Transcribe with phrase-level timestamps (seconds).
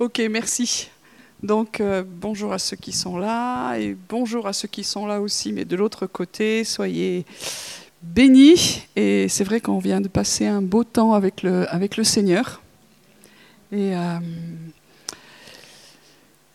[0.00, 0.90] Ok, merci.
[1.44, 5.20] Donc euh, bonjour à ceux qui sont là et bonjour à ceux qui sont là
[5.20, 7.24] aussi, mais de l'autre côté, soyez
[8.02, 8.82] bénis.
[8.96, 11.68] Et c'est vrai qu'on vient de passer un beau temps avec le,
[12.02, 12.60] Seigneur.
[13.70, 14.18] Et, euh,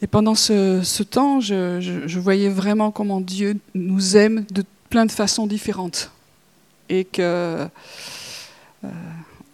[0.02, 5.48] et pendant ce, temps, je, voyais vraiment comment Dieu nous aime de plein de façons
[5.48, 6.12] différentes.
[6.90, 7.70] Et que...
[8.84, 8.90] Euh,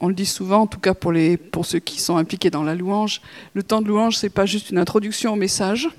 [0.05, 2.61] on le dit souvent, en tout cas pour, les, pour ceux qui sont impliqués dans
[2.61, 3.21] la louange,
[3.55, 5.89] le temps de louange, ce n'est pas juste une introduction au message,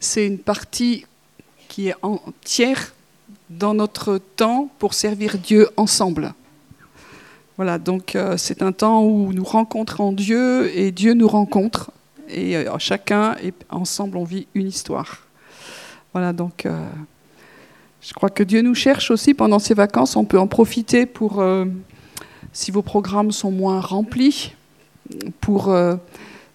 [0.00, 1.04] c'est une partie
[1.68, 2.94] qui est entière
[3.50, 6.32] dans notre temps pour servir Dieu ensemble.
[7.56, 11.90] Voilà, donc euh, c'est un temps où nous rencontrons Dieu et Dieu nous rencontre.
[12.30, 15.26] Et euh, chacun, et ensemble, on vit une histoire.
[16.14, 16.88] Voilà, donc euh,
[18.00, 20.16] je crois que Dieu nous cherche aussi pendant ces vacances.
[20.16, 21.44] On peut en profiter pour
[22.52, 24.52] si vos programmes sont moins remplis,
[25.40, 25.96] pour euh,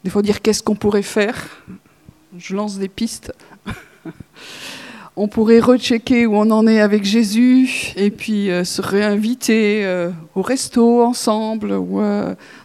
[0.03, 1.63] des fois dire qu'est-ce qu'on pourrait faire.
[2.37, 3.33] Je lance des pistes.
[5.15, 10.11] on pourrait rechecker où on en est avec Jésus et puis euh, se réinviter euh,
[10.35, 12.01] au resto ensemble ou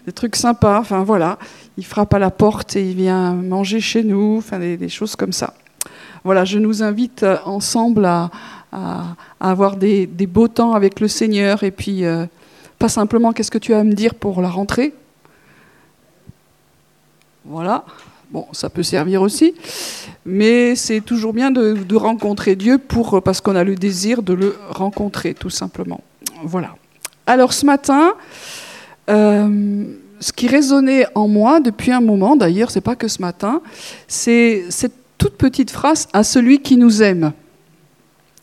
[0.07, 0.81] des trucs sympas.
[0.81, 1.39] Enfin voilà,
[1.77, 5.33] il frappe à la porte et il vient manger chez nous, enfin des, choses comme
[5.33, 5.55] ça.
[6.25, 8.31] Voilà, je nous invite ensemble à,
[9.41, 12.05] avoir des, des, beaux temps avec le Seigneur et puis
[12.81, 14.95] pas simplement qu'est-ce que tu as à me dire pour la rentrée.
[17.45, 17.85] Voilà.
[18.31, 19.55] Bon, ça peut servir aussi.
[20.25, 24.57] Mais c'est toujours bien de, rencontrer Dieu pour, parce qu'on a le désir de le
[24.71, 26.01] rencontrer, tout simplement.
[26.43, 26.75] Voilà.
[27.27, 28.15] Alors ce matin,
[29.11, 29.85] euh,
[30.19, 33.61] ce qui résonnait en moi depuis un moment, d'ailleurs, c'est pas que ce matin,
[34.09, 37.33] c'est cette toute petite phrase à celui qui nous aime.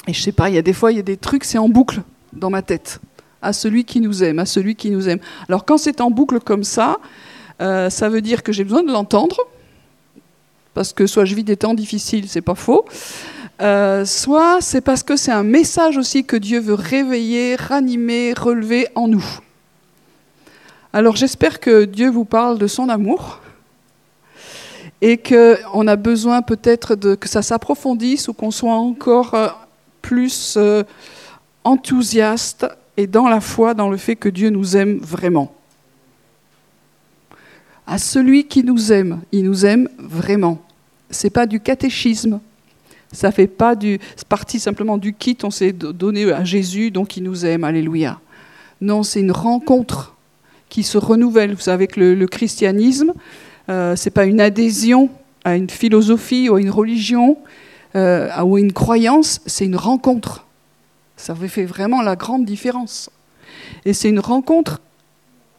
[0.08, 1.58] Et je sais pas, il y a des fois, il y a des trucs, c'est
[1.58, 3.00] en boucle dans ma tête
[3.42, 5.20] à celui qui nous aime, à celui qui nous aime.
[5.48, 6.98] Alors quand c'est en boucle comme ça,
[7.62, 9.38] euh, ça veut dire que j'ai besoin de l'entendre,
[10.74, 12.86] parce que soit je vis des temps difficiles, c'est pas faux,
[13.62, 18.88] euh, soit c'est parce que c'est un message aussi que Dieu veut réveiller, ranimer, relever
[18.96, 19.26] en nous.
[20.94, 23.42] Alors j'espère que Dieu vous parle de son amour
[25.02, 29.48] et qu'on a besoin peut-être que ça s'approfondisse ou qu'on soit encore euh,
[30.02, 30.58] plus
[31.64, 32.66] enthousiaste
[32.98, 35.54] et dans la foi, dans le fait que Dieu nous aime vraiment.
[37.86, 40.60] À celui qui nous aime, il nous aime vraiment.
[41.10, 42.42] C'est pas du catéchisme.
[43.14, 47.24] Ça fait pas du partie simplement du kit, on s'est donné à Jésus, donc il
[47.24, 48.20] nous aime, alléluia.
[48.82, 50.16] Non, c'est une rencontre
[50.68, 51.54] qui se renouvelle.
[51.54, 53.14] Vous savez que le, christianisme,
[53.70, 55.10] euh, c'est pas une adhésion
[55.46, 57.38] à une philosophie ou à une religion
[57.96, 60.47] euh, ou à une croyance, c'est une rencontre.
[61.18, 63.10] Ça fait vraiment la grande différence.
[63.84, 64.80] Et c'est une rencontre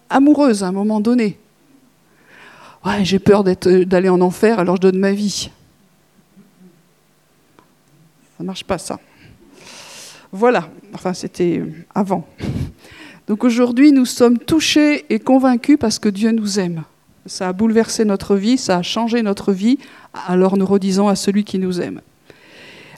[0.08, 1.38] amoureuse à un moment donné.
[2.84, 5.50] Ouais, j'ai peur d'aller en enfer, alors je donne ma vie.
[8.36, 8.98] Ça ne marche pas, ça.
[10.30, 11.62] Voilà, enfin c'était
[11.94, 12.26] avant.
[13.26, 16.84] Donc aujourd'hui, nous sommes touchés et convaincus parce que Dieu nous aime.
[17.26, 19.78] Ça a bouleversé notre vie, ça a changé notre vie,
[20.28, 22.00] alors nous redisons à celui qui nous aime.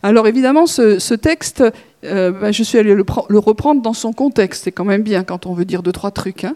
[0.02, 1.64] Alors évidemment, ce, texte,
[2.04, 3.04] euh, ben, je suis allée le,
[3.38, 4.64] reprendre dans son contexte.
[4.64, 6.44] C'est quand même bien quand on veut dire deux, trois trucs.
[6.44, 6.54] Hein.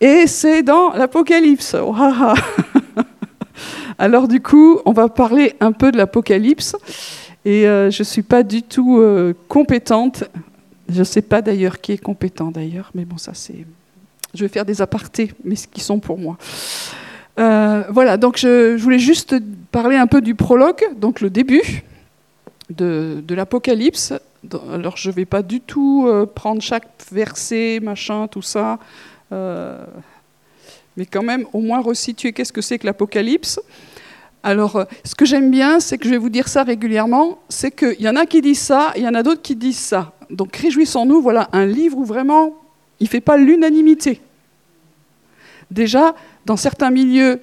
[0.00, 1.76] Et c'est dans l'Apocalypse.
[3.98, 6.76] Alors du coup, on va parler un peu de l'Apocalypse.
[7.44, 10.24] Et euh, je ne suis pas du tout euh, compétente.
[10.88, 13.66] Je ne sais pas d'ailleurs qui est compétent d'ailleurs, mais bon, ça c'est...
[14.34, 16.36] Je vais faire des apartés, mais ce qui sont pour moi.
[17.36, 19.34] voilà, donc je, voulais juste
[19.72, 21.82] parler un peu du prologue, donc le début
[22.70, 24.12] de, l'Apocalypse.
[24.72, 28.78] Alors je ne vais pas du tout euh, prendre chaque verset, machin, tout ça,
[29.32, 29.84] euh,
[30.96, 33.60] mais quand même au moins resituer qu'est-ce que c'est que l'Apocalypse.
[34.42, 37.70] Alors euh, ce que j'aime bien, c'est que je vais vous dire ça régulièrement, c'est
[37.70, 40.12] qu'il y en a qui disent ça, il y en a d'autres qui disent ça.
[40.30, 42.56] Donc réjouissons-nous, voilà un livre où vraiment
[42.98, 44.22] il ne fait pas l'unanimité.
[45.70, 46.14] Déjà,
[46.46, 47.40] dans certains milieux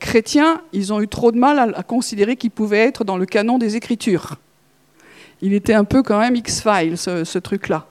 [0.00, 3.58] chrétiens, ils ont eu trop de mal à, considérer qu'il pouvait être dans le canon
[3.58, 4.36] des Écritures.
[5.40, 7.86] Il était un peu quand même X-Files, ce, truc-là.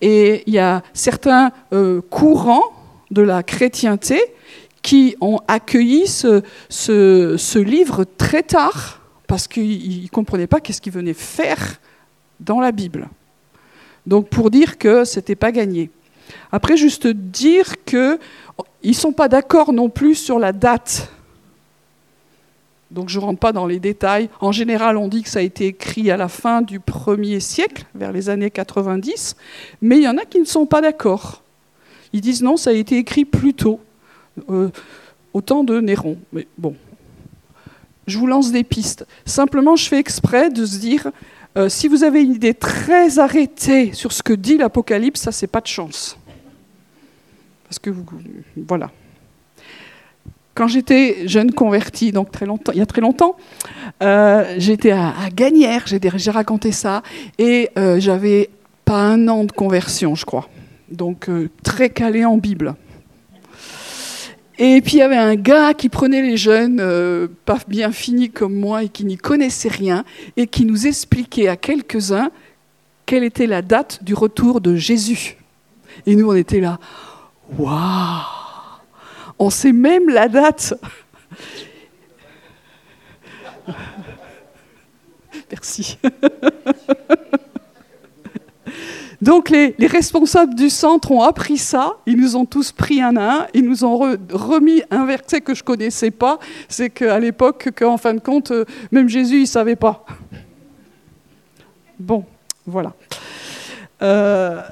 [0.00, 2.72] Et il y a certains euh, courants
[3.10, 4.20] de la chrétienté
[4.82, 11.14] qui ont accueilli ce, livre très tard parce qu'ils ne comprenaient pas qu'est-ce qu'il venait
[11.14, 11.80] faire
[12.40, 13.08] dans la Bible.
[14.06, 15.90] Donc pour dire que ce n'était pas gagné.
[16.52, 18.18] Après, juste dire que
[18.82, 21.10] ils ne sont pas d'accord non plus sur la date.
[22.90, 24.28] Donc je ne rentre pas dans les détails.
[24.40, 27.84] En général, on dit que ça a été écrit à la fin du premier siècle,
[27.94, 29.36] vers les années 90,
[29.80, 31.42] mais il y en a qui ne sont pas d'accord.
[32.12, 33.80] Ils disent non, ça a été écrit plus tôt.
[34.48, 34.70] Euh,
[35.32, 36.18] au temps de Néron.
[36.32, 36.74] Mais bon,
[38.06, 39.06] je vous lance des pistes.
[39.24, 41.10] Simplement, je fais exprès de se dire,
[41.56, 45.46] euh, si vous avez une idée très arrêtée sur ce que dit l'Apocalypse, ça, c'est
[45.46, 46.18] pas de chance.
[47.64, 47.90] Parce que,
[48.56, 48.90] voilà.
[50.60, 53.38] Quand j'étais jeune convertie, donc très longtemps, il y a très longtemps,
[54.02, 57.02] euh, j'étais à, à, Gagnères, j'ai raconté ça,
[57.38, 58.50] et euh, j'avais
[58.84, 60.50] pas un an de conversion, je crois.
[60.90, 62.74] Donc euh, très calé en Bible.
[64.58, 66.76] Et puis il y avait un gars qui prenait les jeunes,
[67.46, 70.04] pas bien finis comme moi, et qui n'y connaissait rien,
[70.36, 72.30] et qui nous expliquait à quelques-uns
[73.06, 75.38] quelle était la date du retour de Jésus.
[76.04, 76.78] Et nous, on était là,
[77.58, 78.39] waouh
[79.42, 80.74] On sait même la date.
[85.50, 85.98] Merci.
[89.22, 93.40] Donc les, responsables du centre ont appris ça, ils nous ont tous pris un à
[93.40, 93.96] un, ils nous ont
[94.30, 96.38] remis un verset que je connaissais pas,
[96.68, 100.04] c'est qu'à l'époque, qu'en fin de compte, euh, même Jésus, il savait pas.
[101.98, 102.26] Bon,
[102.66, 102.92] voilà.
[104.02, 104.62] Euh,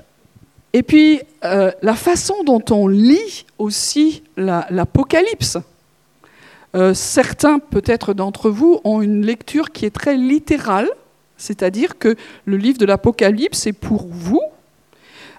[0.72, 5.58] et puis, euh, la façon dont on lit aussi l'Apocalypse.
[6.92, 10.88] certains, peut-être d'entre vous, ont une lecture qui est très littérale,
[11.36, 14.42] c'est-à-dire que le livre de l'Apocalypse est pour vous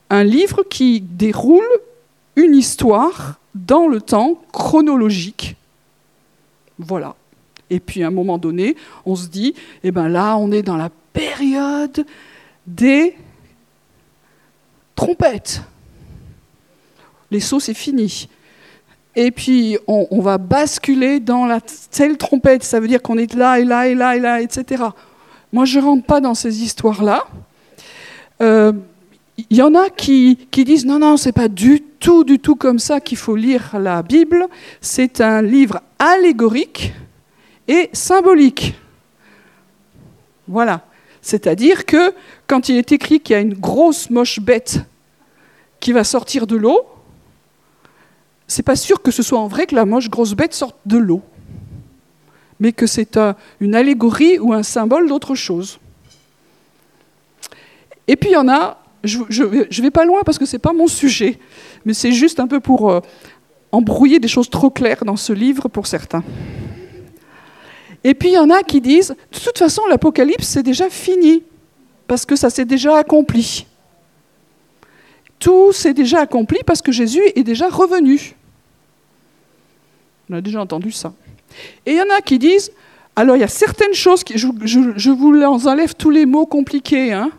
[0.10, 1.68] un livre qui déroule
[2.36, 5.56] une histoire dans le temps chronologique.
[6.78, 7.16] Voilà.
[7.70, 9.54] Et puis à un moment donné, on se dit,
[9.84, 12.06] eh ben là, on est dans la période
[12.66, 13.16] des
[15.00, 15.62] trompettes.
[17.32, 18.28] Les sauts, c'est fini.
[19.16, 23.60] Et puis on, va basculer dans la telle trompette, ça veut dire qu'on est là
[23.60, 24.84] et là et là et là, etc.
[25.54, 27.26] Moi, je ne rentre pas dans ces histoires-là.
[28.42, 28.74] Il euh,
[29.50, 33.00] y en a qui, disent non, non, c'est pas du tout, du tout comme ça
[33.00, 34.48] qu'il faut lire la Bible.
[34.82, 36.94] C'est un livre allégorique
[37.70, 38.76] et symbolique.
[40.48, 40.82] Voilà.
[41.22, 42.14] C'est-à-dire que
[42.50, 44.82] quand il est écrit qu'il y a une grosse moche bête
[45.80, 46.82] qui va sortir de l'eau,
[48.48, 50.98] c'est pas sûr que ce soit en vrai que la moche grosse bête sorte de
[50.98, 51.22] l'eau
[52.60, 53.18] mais que c'est
[53.60, 55.80] une allégorie ou un symbole d'autre chose.
[58.08, 60.60] Et puis il y en a, je ne vais pas loin parce que ce n'est
[60.60, 61.40] pas mon sujet,
[61.86, 63.00] mais c'est juste un peu pour euh,
[63.72, 66.24] embrouiller des choses trop claires dans ce livre pour certains.
[68.04, 71.44] Et puis il y en a qui disent, de toute façon l'Apocalypse c'est déjà fini,
[72.10, 73.68] parce que ça s'est déjà accompli.
[75.38, 78.36] Tout s'est déjà accompli parce que Jésus est déjà revenu.
[80.28, 81.14] On a déjà entendu ça.
[81.86, 82.72] Et il y en a qui disent,
[83.16, 87.30] alors il y a certaines choses, qui, je, vous enlève tous les mots compliqués, hein,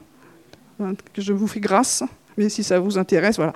[1.12, 2.05] que je vous fais grâce,
[2.37, 3.52] mais si ça vous intéresse, voilà.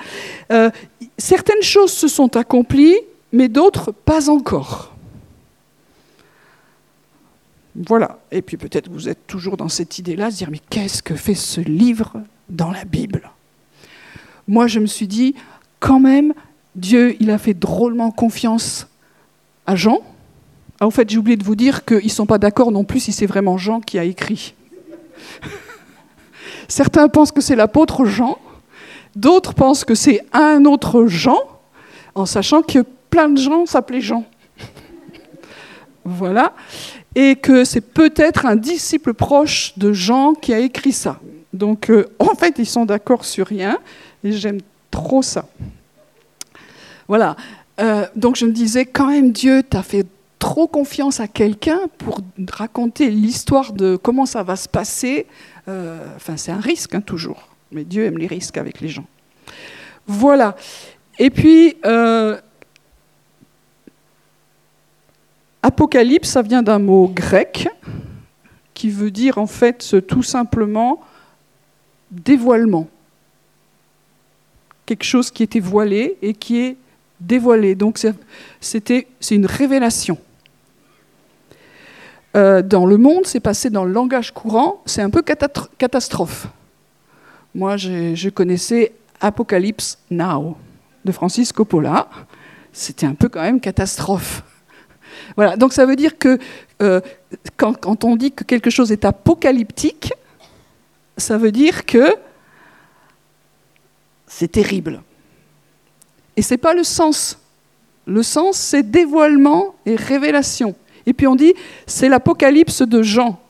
[0.50, 0.70] Euh,
[1.16, 2.98] certaines choses se sont accomplies,
[3.32, 4.93] mais d'autres pas encore.
[7.76, 8.18] Voilà.
[8.30, 11.34] Et puis peut-être vous êtes toujours dans cette idée-là, de dire, mais qu'est-ce que fait
[11.34, 13.30] ce livre dans la Bible?
[14.46, 15.34] Moi, je me suis dit,
[15.80, 16.34] quand même,
[16.76, 18.86] Dieu, il a fait drôlement confiance
[19.66, 20.00] à Jean,
[20.80, 23.00] en ah, fait, j'ai oublié de vous dire qu'ils ne sont pas d'accord non plus
[23.00, 24.54] si c'est vraiment Jean qui a écrit.
[26.68, 28.38] Certains pensent que c'est l'apôtre Jean,
[29.14, 31.38] d'autres pensent que c'est un autre Jean,
[32.14, 34.24] en sachant que plein de gens s'appelaient Jean.
[36.04, 36.54] voilà.
[37.14, 41.20] Et que c'est peut-être un disciple proche de Jean qui a écrit ça.
[41.52, 43.78] Donc, euh, en fait, ils sont d'accord sur rien,
[44.24, 45.46] et j'aime trop ça.
[47.06, 47.36] Voilà.
[47.80, 50.06] Euh, donc, je me disais, quand même, Dieu t'a fait
[50.44, 55.26] trop confiance à quelqu'un pour raconter l'histoire de comment ça va se passer,
[55.68, 57.48] euh, enfin c'est un risque hein, toujours.
[57.72, 59.06] Mais Dieu aime les risques avec les gens.
[60.06, 60.54] Voilà.
[61.18, 62.38] Et puis, euh,
[65.64, 67.68] Apocalypse, ça vient d'un mot grec
[68.74, 71.00] qui veut dire en fait tout simplement
[72.10, 72.86] dévoilement.
[74.84, 76.76] Quelque chose qui était voilé et qui est
[77.18, 77.74] dévoilé.
[77.76, 77.98] Donc
[78.60, 80.18] c'était, c'est une révélation.
[82.36, 86.46] Euh, dans le monde, c'est passé dans le langage courant, c'est un peu catastrophe.
[87.54, 90.58] Moi, je, connaissais Apocalypse Now
[91.06, 92.10] de Francis Coppola.
[92.70, 94.42] C'était un peu quand même catastrophe.
[95.36, 96.38] Voilà, donc ça veut dire que
[96.82, 97.00] euh,
[97.56, 100.12] quand, quand, on dit que quelque chose est apocalyptique,
[101.16, 102.14] ça veut dire que
[104.26, 105.02] c'est terrible.
[106.36, 107.38] Et ce n'est pas le sens.
[108.06, 110.74] Le sens, c'est dévoilement et révélation.
[111.06, 111.54] Et puis on dit,
[111.86, 113.40] c'est l'Apocalypse de Jean.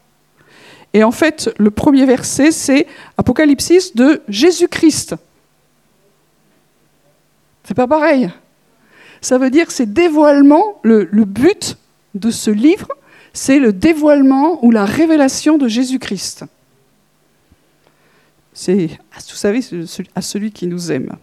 [0.93, 5.17] Et en fait, le premier verset, c'est Apocalypsis de Jésus-Christ.
[7.65, 8.31] C'est pas pareil.
[9.25, 11.79] Ça veut dire que c'est dévoilement, le, but
[12.15, 12.89] de ce livre,
[13.33, 16.45] c'est le dévoilement ou la révélation de Jésus-Christ.
[18.53, 19.61] C'est, vous savez,
[20.15, 21.17] à celui qui nous aime.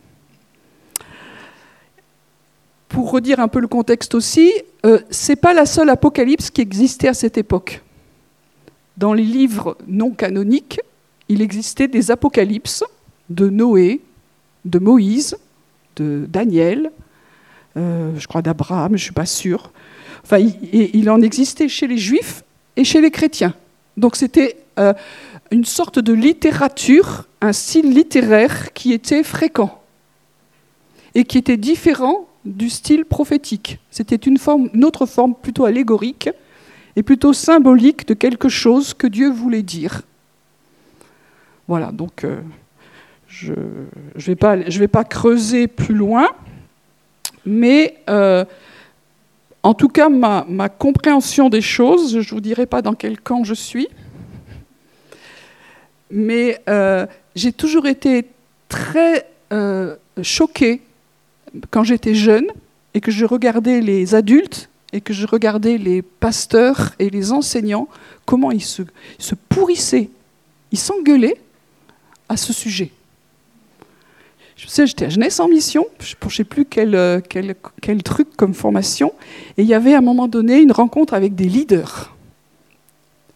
[2.89, 4.51] Pour redire un peu le contexte aussi,
[4.83, 7.83] euh, ce n'est pas la seule apocalypse qui existait à cette époque.
[8.97, 10.81] Dans les livres non canoniques,
[11.29, 12.83] il existait des apocalypses
[13.29, 14.01] de Noé,
[14.65, 15.37] de Moïse,
[15.97, 16.89] de Daniel,
[17.77, 19.71] euh, je crois d'Abraham, je ne suis pas sûr.
[20.23, 22.43] Enfin, il, en existait chez les juifs
[22.75, 23.53] et chez les chrétiens.
[23.97, 24.93] Donc c'était euh,
[25.51, 29.81] une sorte de littérature, un style littéraire qui était fréquent
[31.15, 33.79] et qui était différent du style prophétique.
[33.89, 34.37] C'était une,
[34.83, 36.29] autre forme plutôt allégorique
[36.95, 40.01] et plutôt symbolique de quelque chose que Dieu voulait dire.
[41.67, 42.41] Voilà, donc euh,
[43.27, 46.27] je ne vais pas creuser plus loin,
[47.45, 48.45] mais euh,
[49.63, 53.43] en tout cas, ma, compréhension des choses, je ne vous dirai pas dans quel camp
[53.43, 53.87] je suis,
[56.09, 57.05] mais euh,
[57.35, 58.25] j'ai toujours été
[58.69, 60.81] très euh, choquée
[61.69, 62.47] quand j'étais jeune
[62.93, 67.87] et que je regardais les adultes et que je regardais les pasteurs et les enseignants,
[68.25, 68.83] comment ils se
[69.47, 70.09] pourrissaient,
[70.71, 71.37] ils s'engueulaient
[72.27, 72.91] à ce sujet.
[74.61, 78.53] Je sais, j'étais à Jeunesse en mission, je ne sais plus quel, quel, truc comme
[78.53, 79.11] formation,
[79.57, 82.15] et il y avait à un moment donné une rencontre avec des leaders,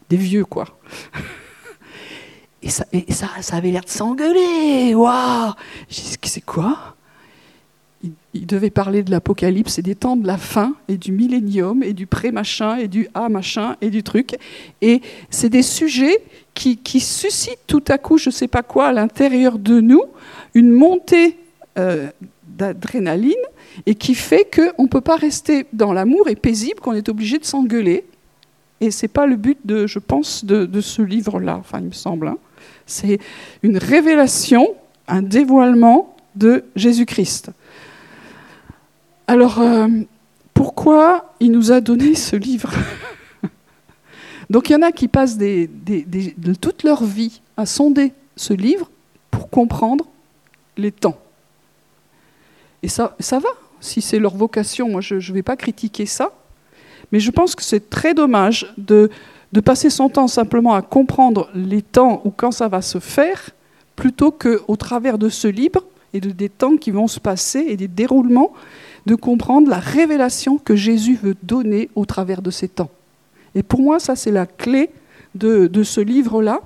[0.10, 0.66] des vieux quoi.
[2.62, 2.86] Et ça,
[3.52, 4.96] avait l'air de s'engueuler.
[4.96, 5.54] Waouh
[5.88, 6.96] Je dis, c'est quoi?
[8.04, 11.84] Il, il, devait parler de l'apocalypse et des temps de la fin et du millénium
[11.84, 14.36] et du pré-machin et du A-machin et du truc.
[14.82, 16.24] Et c'est des sujets
[16.56, 20.04] qui, qui, suscitent tout à coup, je ne sais pas quoi, à l'intérieur de nous,
[20.56, 21.38] une montée
[21.78, 22.10] euh,
[22.48, 23.34] d'adrénaline
[23.86, 27.38] et qui fait qu'on ne peut pas rester dans l'amour et paisible, qu'on est obligé
[27.38, 28.06] de s'engueuler.
[28.80, 31.92] Et ce n'est pas le but, de, je pense, de, ce livre-là, enfin il me
[31.92, 32.30] semble.
[32.30, 32.38] Hein.
[32.86, 33.20] C'est
[33.62, 34.76] une révélation,
[35.08, 37.52] un dévoilement de Jésus-Christ.
[39.28, 39.88] Alors, euh,
[40.54, 42.72] pourquoi il nous a donné ce livre?
[44.50, 45.38] Donc il y en a qui passent
[46.62, 48.90] toute leur vie à sonder ce livre
[49.32, 50.06] pour comprendre
[50.78, 51.18] les temps.
[52.84, 56.32] Et ça, va, si c'est leur vocation, moi je ne vais pas critiquer ça,
[57.12, 59.10] mais je pense que c'est très dommage de,
[59.54, 63.52] de passer son temps simplement à comprendre les temps ou quand ça va se faire,
[63.96, 67.78] plutôt qu'au travers de ce livre et de des temps qui vont se passer et
[67.78, 68.54] des déroulements,
[69.06, 72.90] de comprendre la révélation que Jésus veut donner au travers de ces temps.
[73.54, 74.90] Et pour moi, ça c'est la clé
[75.36, 76.62] de, de ce livre-là.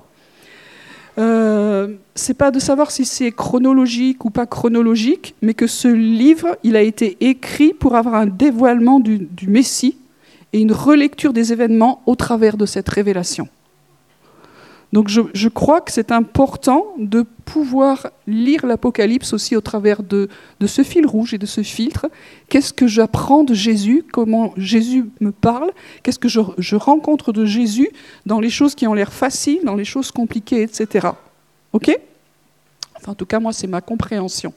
[1.18, 6.56] Euh, c'est pas de savoir si c'est chronologique ou pas chronologique, mais que ce livre,
[6.76, 9.96] a été écrit pour avoir un dévoilement du Messie
[10.52, 13.48] et une relecture des événements au travers de cette révélation.
[14.92, 20.28] Donc je, crois que c'est important de pouvoir lire l'Apocalypse aussi au travers de,
[20.58, 22.06] de, ce fil rouge et de ce filtre.
[22.48, 24.04] Qu'est-ce que j'apprends de Jésus?
[24.12, 25.70] Comment Jésus me parle?
[26.02, 27.88] Qu'est-ce que je, je, rencontre de Jésus
[28.26, 31.08] dans les choses qui ont l'air faciles, dans les choses compliquées, etc.
[31.72, 31.96] Ok?
[32.96, 34.52] Enfin, en tout cas, moi, c'est ma compréhension.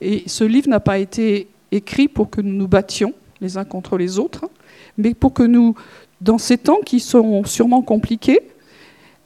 [0.00, 3.98] Et ce livre n'a pas été écrit pour que nous nous battions les uns contre
[3.98, 4.48] les autres,
[4.96, 5.74] mais pour que nous,
[6.20, 8.40] dans ces temps qui sont sûrement compliqués,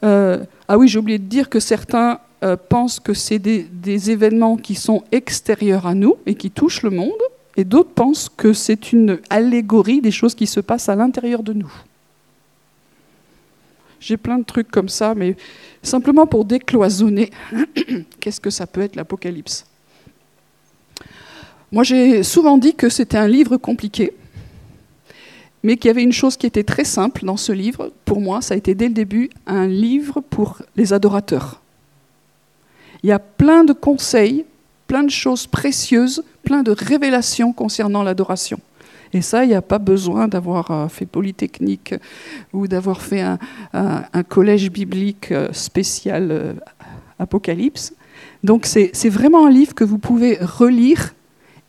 [0.05, 4.11] euh, ah oui, j'ai oublié de dire que certains euh, pensent que c'est des, des,
[4.11, 7.11] événements qui sont extérieurs à nous et qui touchent le monde,
[7.57, 11.53] et d'autres pensent que c'est une allégorie des choses qui se passent à l'intérieur de
[11.53, 11.73] nous.
[13.99, 15.35] J'ai plein de trucs comme ça, mais
[15.81, 17.31] simplement pour décloisonner,
[18.19, 19.65] qu'est-ce que ça peut être l'Apocalypse?
[21.71, 24.13] Moi, j'ai souvent dit que c'était un livre compliqué
[25.65, 27.91] mais qu'il y avait une chose qui était très simple dans ce livre.
[28.05, 31.59] Pour moi, ça a été dès le début un livre pour les adorateurs.
[33.01, 34.45] Il y a plein de conseils,
[34.85, 38.59] plein de choses précieuses, plein de révélations concernant l'adoration.
[39.11, 41.95] Et ça, il n'y a pas besoin d'avoir euh, fait Polytechnique
[42.53, 43.23] ou d'avoir fait
[43.73, 46.53] un, collège biblique euh, spécial euh,
[47.17, 47.95] Apocalypse.
[48.43, 51.15] Donc c'est vraiment un livre que vous pouvez relire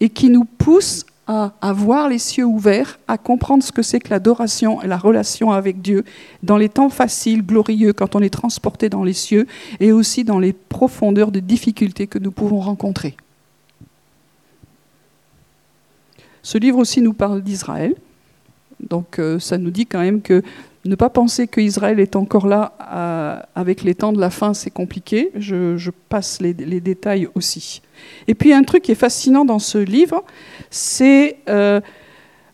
[0.01, 4.11] et qui nous pousse à avoir les cieux ouverts, à comprendre ce que c'est que
[4.11, 6.05] l'adoration et la relation avec Dieu
[6.43, 9.47] dans les temps faciles, glorieux, quand on est transporté dans les cieux,
[9.81, 13.17] et aussi dans les profondeurs de difficultés que nous pouvons rencontrer.
[16.43, 17.95] Ce livre aussi nous parle d'Israël.
[18.79, 20.43] Donc euh, ça nous dit quand même que
[20.85, 24.71] ne pas penser qu'Israël est encore là euh, avec les temps de la fin, c'est
[24.71, 25.33] compliqué.
[25.35, 27.83] Je, passe les détails aussi.
[28.29, 30.25] Et puis un truc qui est fascinant dans ce livre,
[30.71, 31.81] c'est euh,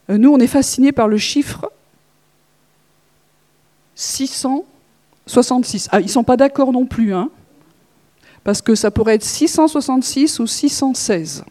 [0.08, 1.70] nous on est fascinés par le chiffre
[3.94, 5.88] 666.
[5.92, 7.30] Ah, ils ne sont pas d'accord non plus, hein,
[8.44, 11.44] parce que ça pourrait être 666 ou 616,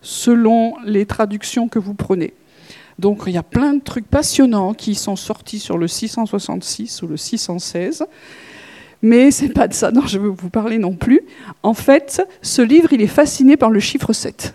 [0.00, 2.34] selon les traductions que vous prenez.
[2.98, 7.08] Donc il y a plein de trucs passionnants qui sont sortis sur le 666 ou
[7.08, 8.06] le 616.
[9.06, 11.20] Mais c'est pas de ça dont je veux vous parler non plus.
[11.62, 14.52] En fait, ce livre, il est fasciné par le chiffre 7.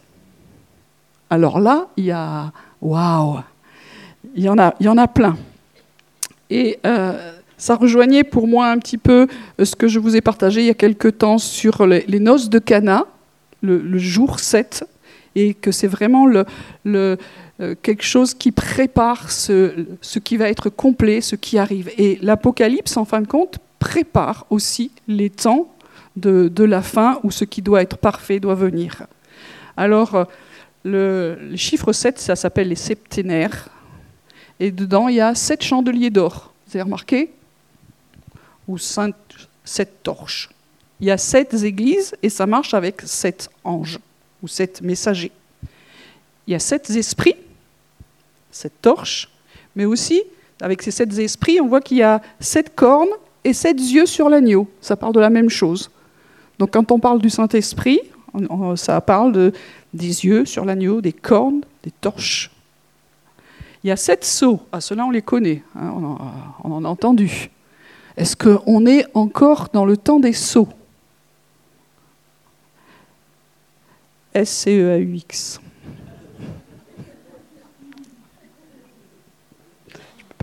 [1.29, 3.39] Alors là, il y a waouh,
[4.35, 5.37] il y en a, il y en a plein.
[6.49, 9.27] Et euh, ça rejoignait pour moi un petit peu
[9.57, 12.49] euh, ce que je vous ai partagé il y a quelque temps sur les, noces
[12.49, 13.05] de Cana,
[13.61, 14.83] le, jour 7,
[15.35, 16.27] et que c'est vraiment
[16.85, 17.15] euh,
[17.81, 19.85] quelque chose qui prépare ce,
[20.21, 21.89] qui va être complet, ce qui arrive.
[21.97, 25.73] Et l'Apocalypse, en fin de compte, prépare aussi les temps
[26.15, 29.07] de, de, la fin où ce qui doit être parfait doit venir.
[29.75, 30.25] Alors, euh,
[30.85, 33.69] le, chiffre 7, ça s'appelle les septénaires.
[34.59, 36.53] Et dedans, il y a sept chandeliers d'or.
[36.67, 37.31] Vous avez remarqué
[38.67, 40.49] Ou sept torches.
[40.99, 43.99] Il y a sept églises et ça marche avec sept anges
[44.43, 45.31] ou sept messagers.
[46.45, 47.35] Il y a sept esprits
[48.51, 49.29] cette torche,
[49.75, 50.21] mais aussi,
[50.61, 54.29] avec ces sept esprits, on voit qu'il y a sept cornes et sept yeux sur
[54.29, 54.67] l'agneau.
[54.81, 55.89] Ça parle de la même chose.
[56.59, 58.01] Donc quand on parle du Saint-Esprit,
[58.75, 59.51] ça parle de,
[59.93, 62.51] des yeux sur l'agneau, des cornes, des torches.
[63.83, 64.61] Il y a sept sceaux.
[64.71, 65.63] Ah, ceux-là, on les connaît.
[65.75, 66.17] Hein, on, en,
[66.63, 67.49] on, en, a entendu.
[68.15, 70.67] Est-ce qu'on est encore dans le temps des sceaux?
[74.33, 75.59] S-C-E-A-U-X.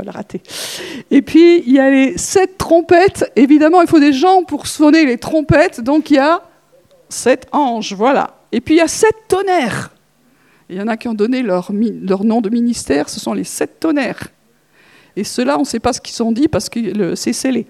[0.04, 0.42] Le rater.
[1.10, 3.30] Et puis, il y a les sept trompettes.
[3.36, 5.80] Évidemment, il faut des gens pour sonner les trompettes.
[5.80, 6.42] Donc, il y a
[7.08, 8.38] sept anges, voilà.
[8.52, 9.90] Et puis, il y a sept tonnerres.
[10.68, 13.44] Il y en a qui ont donné leur, leur nom de ministère, ce sont les
[13.44, 14.28] sept tonnerres.
[15.16, 17.66] Et ceux-là, on ne sait pas ce qu'ils sont dit parce que c'est scellé.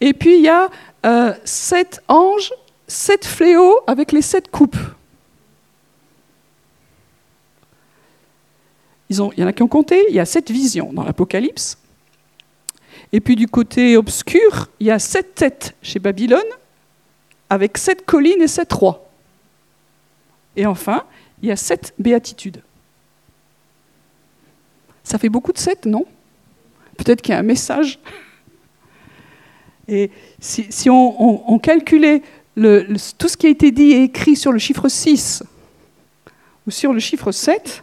[0.00, 0.68] Et puis, il y a
[1.04, 2.52] euh, sept anges,
[2.86, 4.76] sept fléaux avec les sept coupes.
[9.10, 11.76] Il y en a qui ont compté, il y a sept visions dans l'Apocalypse.
[13.12, 16.40] Et puis du côté obscur, il y a sept têtes chez Babylone,
[17.48, 19.10] avec sept collines et sept rois.
[20.56, 21.04] Et enfin,
[21.42, 22.62] il y a sept béatitudes.
[25.02, 26.06] Ça fait beaucoup de sept, non?
[26.96, 27.98] Peut-être qu'il y a un message.
[29.88, 32.22] Et si, on, calculait
[32.54, 35.42] tout ce qui a été dit et écrit sur le chiffre 6
[36.66, 37.82] ou sur le chiffre 7,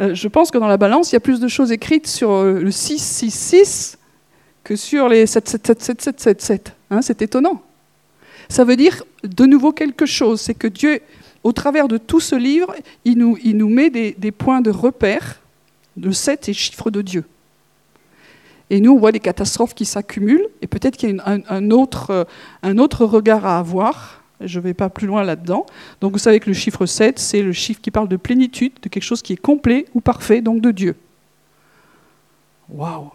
[0.00, 2.30] euh, je pense que dans la balance, il y a plus de choses écrites sur
[2.30, 3.98] euh, le 666
[4.62, 6.72] que sur les 77777.
[6.90, 7.62] Hein, c'est étonnant.
[8.48, 10.40] Ça veut dire de nouveau quelque chose.
[10.40, 11.00] C'est que Dieu,
[11.42, 15.40] au travers de tout ce livre, il nous, il nous met des, points de repère.
[15.96, 17.24] de 7 et chiffre de Dieu.
[18.68, 22.10] Et nous, on voit des catastrophes qui s'accumulent, et peut-être qu'il y a un, autre,
[22.10, 22.24] euh,
[22.62, 25.66] un autre regard à avoir, je ne vais pas plus loin là-dedans.
[26.00, 28.88] Donc vous savez que le chiffre 7, c'est le chiffre qui parle de plénitude, de
[28.88, 30.94] quelque chose qui est complet ou parfait, donc de Dieu.
[32.68, 33.10] Waouh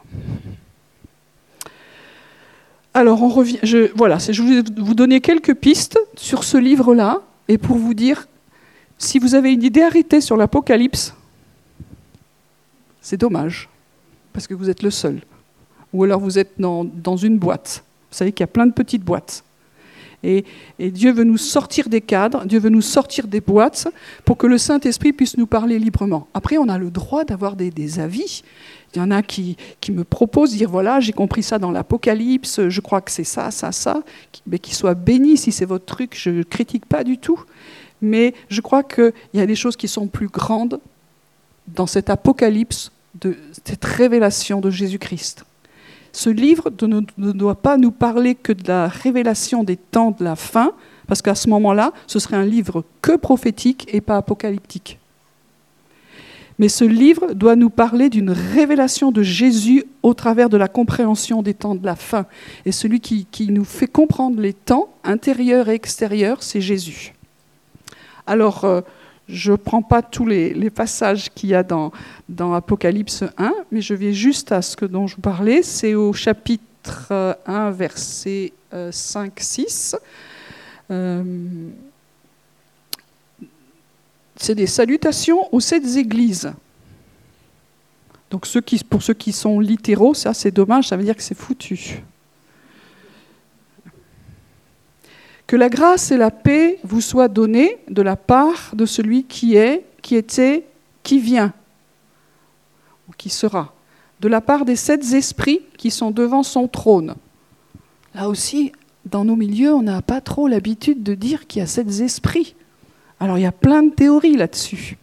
[2.94, 3.60] Alors on revient.
[3.64, 8.28] Je, voilà, je vais vous donner quelques pistes sur ce livre-là et pour vous dire
[8.98, 11.14] si vous avez une idée arrêtée sur l'Apocalypse,
[13.02, 13.68] c'est dommage
[14.34, 15.22] parce que vous êtes le seul.
[15.94, 17.84] Ou alors vous êtes dans, dans une boîte.
[18.12, 19.44] Vous savez qu'il y a plein de petites boîtes.
[20.24, 20.46] Et,
[20.80, 23.88] Dieu veut nous sortir des cadres, Dieu veut nous sortir des boîtes
[24.26, 26.28] pour que le Saint-Esprit puisse nous parler librement.
[26.34, 28.44] Après, on a le droit d'avoir des, avis.
[28.94, 29.58] Il y en a qui,
[29.90, 33.72] me proposent, dire voilà, j'ai compris ça dans l'Apocalypse, je crois que c'est ça, ça,
[33.72, 34.02] ça.
[34.48, 37.40] Mais qu'ils soient bénis si c'est votre truc, je ne critique pas du tout.
[38.02, 40.80] Mais je crois qu'il y a des choses qui sont plus grandes
[41.68, 45.46] dans cet Apocalypse, de cette révélation de Jésus-Christ.
[46.14, 46.72] Ce livre
[47.18, 50.74] ne doit pas nous parler que de la révélation des temps de la fin,
[51.08, 55.00] parce qu'à ce moment-là, ce serait un livre que prophétique et pas apocalyptique.
[56.60, 61.42] Mais ce livre doit nous parler d'une révélation de Jésus au travers de la compréhension
[61.42, 62.28] des temps de la fin.
[62.66, 67.16] Et celui qui, nous fait comprendre les temps intérieurs et extérieurs, c'est Jésus.
[68.28, 68.82] Alors, euh,
[69.32, 71.92] je ne prends pas tous les, passages qu'il y a dans,
[72.54, 75.64] Apocalypse 1, mais je vais juste à ce dont je vous parlais.
[75.64, 79.96] C'est au chapitre 1, verset 5-6.
[80.92, 81.24] Euh, euh,
[84.36, 86.52] c'est des salutations aux sept églises.
[88.30, 88.48] Donc
[88.90, 92.02] pour ceux qui sont littéraux, ça c'est dommage, ça veut dire que c'est foutu.
[95.52, 99.58] Que la grâce et la paix vous soient données de la part de celui qui
[99.58, 100.64] est, qui était,
[101.04, 101.52] qui vient,
[103.10, 103.74] ou qui sera,
[104.22, 107.16] de la part des sept esprits qui sont devant son trône.
[108.16, 108.72] Là aussi,
[109.04, 112.56] dans nos milieux, on n'a pas trop l'habitude de dire qu'il y a sept esprits.
[113.20, 114.98] Alors il y a plein de théories là-dessus.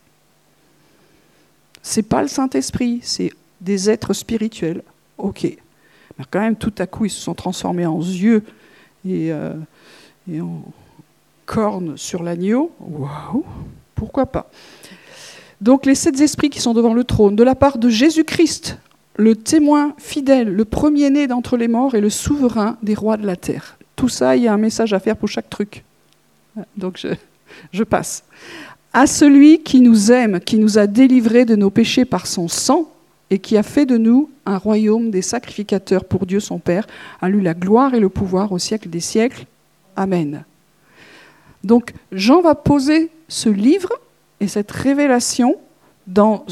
[1.83, 4.83] C'est pas le Saint-Esprit, c'est des êtres spirituels.
[5.19, 5.43] Ok.
[5.45, 8.45] Mais quand même, tout à coup, ils se sont transformés en yeux
[9.07, 9.53] et, euh,
[10.33, 10.63] et en
[11.47, 12.71] cornes sur l'agneau.
[12.81, 13.45] Waouh
[13.95, 14.51] Pourquoi pas
[15.61, 18.79] Donc les sept esprits qui sont devant le trône, de la part de Jésus-Christ,
[19.17, 23.37] le témoin fidèle, le premier-né d'entre les morts et le souverain des rois de la
[23.37, 23.79] terre.
[23.97, 25.85] Tout ça, il y a un message à faire pour chaque truc.
[26.77, 27.09] Donc je,
[27.73, 28.25] je passe.
[28.93, 32.89] À celui qui nous aime, qui nous a délivrés de nos péchés par son sang,
[33.31, 36.87] et qui a fait de nous un royaume des sacrificateurs pour Dieu son Père,
[37.21, 39.45] a lui la gloire et le pouvoir au siècle des siècles.
[39.99, 40.45] Amen.
[41.65, 43.91] Donc Jean va poser ce livre
[44.39, 45.57] et cette révélation
[46.07, 46.47] dans,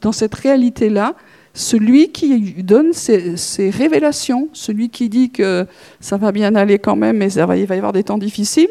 [0.00, 1.14] dans cette réalité-là.
[1.54, 5.66] Celui qui donne ces, révélations, celui qui dit que
[6.00, 8.70] ça va bien aller quand même, mais il va y avoir des temps difficiles,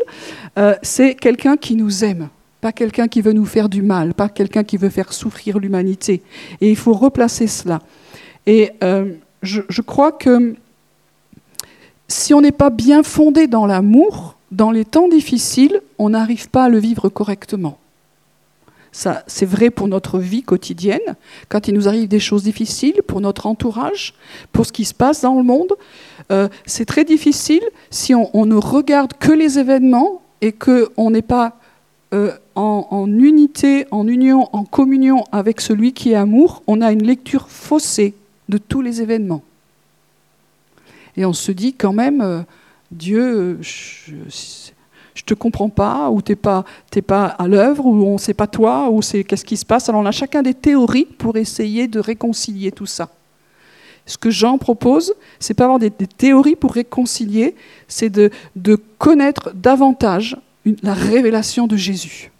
[0.57, 2.29] euh, c'est quelqu'un qui nous aime
[2.59, 6.21] pas quelqu'un qui veut nous faire du mal, pas quelqu'un qui veut faire souffrir l'humanité.
[6.59, 7.79] Et il faut replacer cela.
[8.45, 10.55] Et euh, je, crois que
[12.09, 16.65] si on n'est pas bien fondé dans l'amour, dans les temps difficiles, on n'arrive pas
[16.65, 17.77] à le vivre correctement.
[18.91, 21.15] Ça, c'est vrai pour notre vie quotidienne,
[21.47, 24.15] quand il nous arrive des choses difficiles, pour notre entourage,
[24.51, 25.73] pour ce qui se passe dans le monde.
[26.31, 31.59] Euh, c'est très difficile si on, ne regarde que les événements et qu'on n'est pas
[32.15, 37.03] euh, en, unité, en union, en communion avec celui qui est amour, on a une
[37.03, 38.15] lecture faussée
[38.49, 39.43] de tous les événements.
[41.19, 42.39] Et on se dit quand même, euh,
[42.91, 46.63] Dieu, je, ne te comprends pas, ou tu pas,
[47.05, 49.89] pas à l'œuvre, ou on sait pas toi, ou c'est qu'est-ce qui se passe.
[49.89, 53.09] Alors on a chacun des théories pour essayer de réconcilier tout ça.
[54.05, 57.53] Ce que Jean propose, c'est pas avoir des, théories pour réconcilier,
[57.89, 60.37] c'est de, de connaître davantage
[60.81, 62.31] la révélation de Jésus.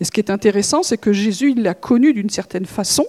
[0.00, 3.06] Et ce qui est intéressant, c'est que Jésus, il l'a connu d'une certaine façon.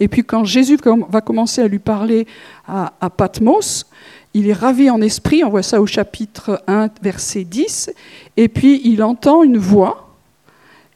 [0.00, 2.26] Et puis quand Jésus va commencer à lui parler
[2.66, 3.86] à, Patmos,
[4.32, 7.92] il est ravi en esprit, on voit ça au chapitre 1, verset 10,
[8.36, 10.16] et puis il entend une voix,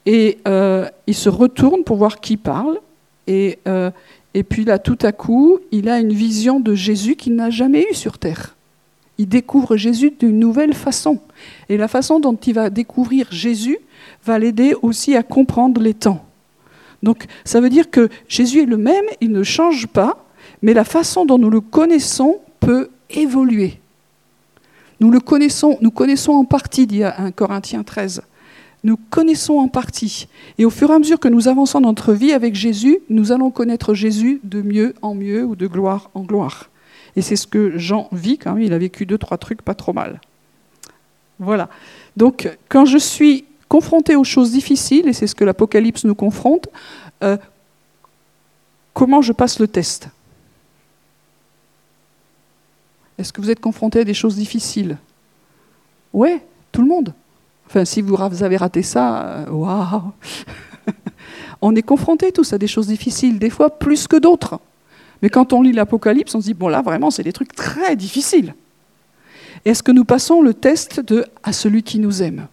[0.05, 2.79] et euh, il se retourne pour voir qui parle,
[3.27, 3.91] et, euh,
[4.33, 7.85] et puis là, tout à coup, il a une vision de Jésus qu'il n'a jamais
[7.89, 8.55] eue sur terre.
[9.17, 11.19] Il découvre Jésus d'une nouvelle façon.
[11.69, 13.77] Et la façon dont il va découvrir Jésus
[14.25, 16.24] va l'aider aussi à comprendre les temps.
[17.05, 20.25] Donc ça veut dire que Jésus est le même, il ne change pas,
[20.63, 23.79] mais la façon dont nous le connaissons peut évoluer.
[24.99, 28.23] Nous le connaissons, nous connaissons en partie, dit 1 Corinthiens 13.
[28.83, 30.27] Nous connaissons en partie.
[30.57, 33.31] Et au fur et à mesure que nous avançons dans notre vie avec Jésus, nous
[33.31, 36.71] allons connaître Jésus de mieux en mieux ou de gloire en gloire.
[37.15, 38.63] Et c'est ce que Jean vit quand même.
[38.63, 40.19] Il a vécu deux, trois trucs pas trop mal.
[41.37, 41.69] Voilà.
[42.17, 46.67] Donc, quand je suis confronté aux choses difficiles, et c'est ce que l'Apocalypse nous confronte,
[47.23, 47.37] euh,
[48.93, 50.09] comment je passe le test?
[53.17, 54.97] Est-ce que vous êtes confronté à des choses difficiles?
[56.13, 56.39] Oui,
[56.71, 57.13] tout le monde.
[57.67, 60.11] Enfin, si vous avez raté ça, euh, waouh
[61.61, 64.59] On est confronté tous à des choses difficiles, des fois plus que d'autres.
[65.21, 67.95] Mais quand on lit l'Apocalypse, on se dit, bon là, vraiment, c'est des trucs très
[67.95, 68.53] difficiles.
[69.63, 72.47] Est-ce que nous passons le test de à celui qui nous aime?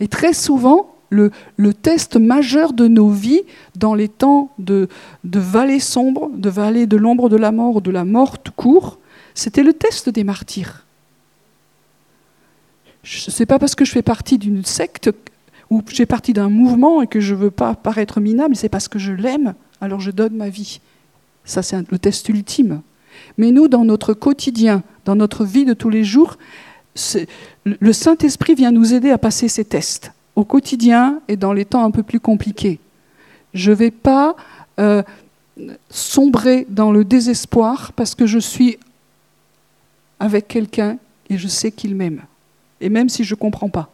[0.00, 3.42] Et très souvent, le, test majeur de nos vies
[3.76, 4.88] dans les temps de,
[5.24, 8.98] vallée sombre, de vallée de l'ombre de la mort, de la mort tout court,
[9.34, 10.84] c'était le test des martyrs.
[13.02, 15.10] Ce n'est pas parce que je fais partie d'une secte
[15.70, 18.88] ou j'ai partie d'un mouvement et que je ne veux pas paraître minable, c'est parce
[18.88, 20.80] que je l'aime, alors je donne ma vie.
[21.44, 22.80] Ça, c'est le test ultime.
[23.36, 26.38] Mais nous, dans notre quotidien, dans notre vie de tous les jours,
[27.64, 31.84] le Saint-Esprit vient nous aider à passer ces tests au quotidien et dans les temps
[31.84, 32.78] un peu plus compliqués.
[33.52, 34.36] Je ne vais pas
[34.80, 35.02] euh,
[35.90, 38.78] sombrer dans le désespoir parce que je suis
[40.18, 40.98] avec quelqu'un
[41.30, 42.22] et je sais qu'il m'aime.
[42.80, 43.88] Et même si je ne comprends pas.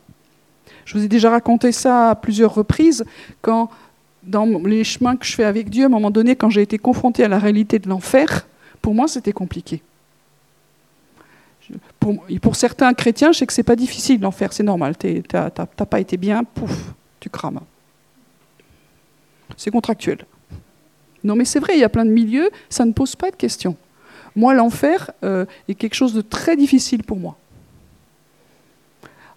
[0.84, 3.04] Je vous ai déjà raconté ça à plusieurs reprises,
[3.42, 3.70] quand
[4.22, 6.78] dans les chemins que je fais avec Dieu, à un moment donné, quand j'ai été
[6.78, 8.46] confronté à la réalité de l'enfer,
[8.82, 9.82] pour moi, c'était compliqué.
[12.40, 14.96] Pour, certains chrétiens, je sais que c'est pas difficile l'enfer, c'est normal.
[14.98, 17.60] Tu n'as pas été bien, pouf, tu crames.
[19.56, 20.24] C'est contractuel.
[21.22, 23.36] Non, mais c'est vrai, il y a plein de milieux, ça ne pose pas de
[23.36, 23.76] questions.
[24.34, 27.36] Moi, l'enfer euh, est quelque chose de très difficile pour moi.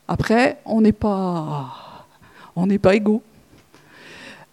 [0.07, 2.05] Après, on n'est pas,
[2.55, 3.23] on n'est pas égaux.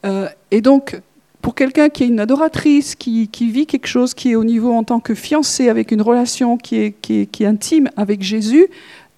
[0.04, 1.00] Euh, et donc,
[1.42, 4.84] pour quelqu'un qui est une adoratrice, qui, vit quelque chose qui est au niveau en
[4.84, 8.66] tant que fiancé, avec une relation qui est, intime avec Jésus,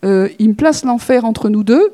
[0.05, 1.93] euh, il me place l'enfer entre nous deux.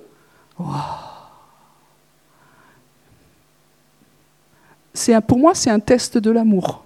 [5.26, 6.84] Pour moi, c'est un test de l'amour.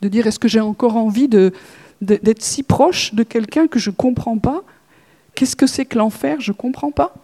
[0.00, 3.96] De dire, est-ce que j'ai encore envie d'être si proche de quelqu'un que je ne
[3.96, 4.62] comprends pas?
[5.34, 6.40] Qu'est-ce que c'est que l'enfer?
[6.40, 7.14] Je ne comprends pas.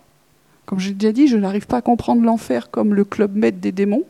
[0.67, 3.71] Comme j'ai déjà dit, je n'arrive pas à comprendre l'enfer comme le club med des
[3.71, 4.05] démons.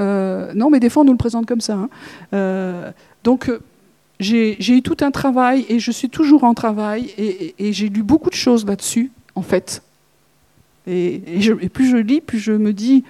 [0.00, 1.74] Euh, non, mais des fois, on nous le présente comme ça.
[1.74, 1.88] Hein.
[2.34, 2.92] Euh,
[3.24, 3.60] donc, euh,
[4.20, 8.30] j'ai eu tout un travail et je suis toujours en travail et, j'ai lu beaucoup
[8.30, 9.82] de choses là-dessus, en fait.
[10.86, 11.20] Et,
[11.72, 13.04] plus je lis, plus je me dis,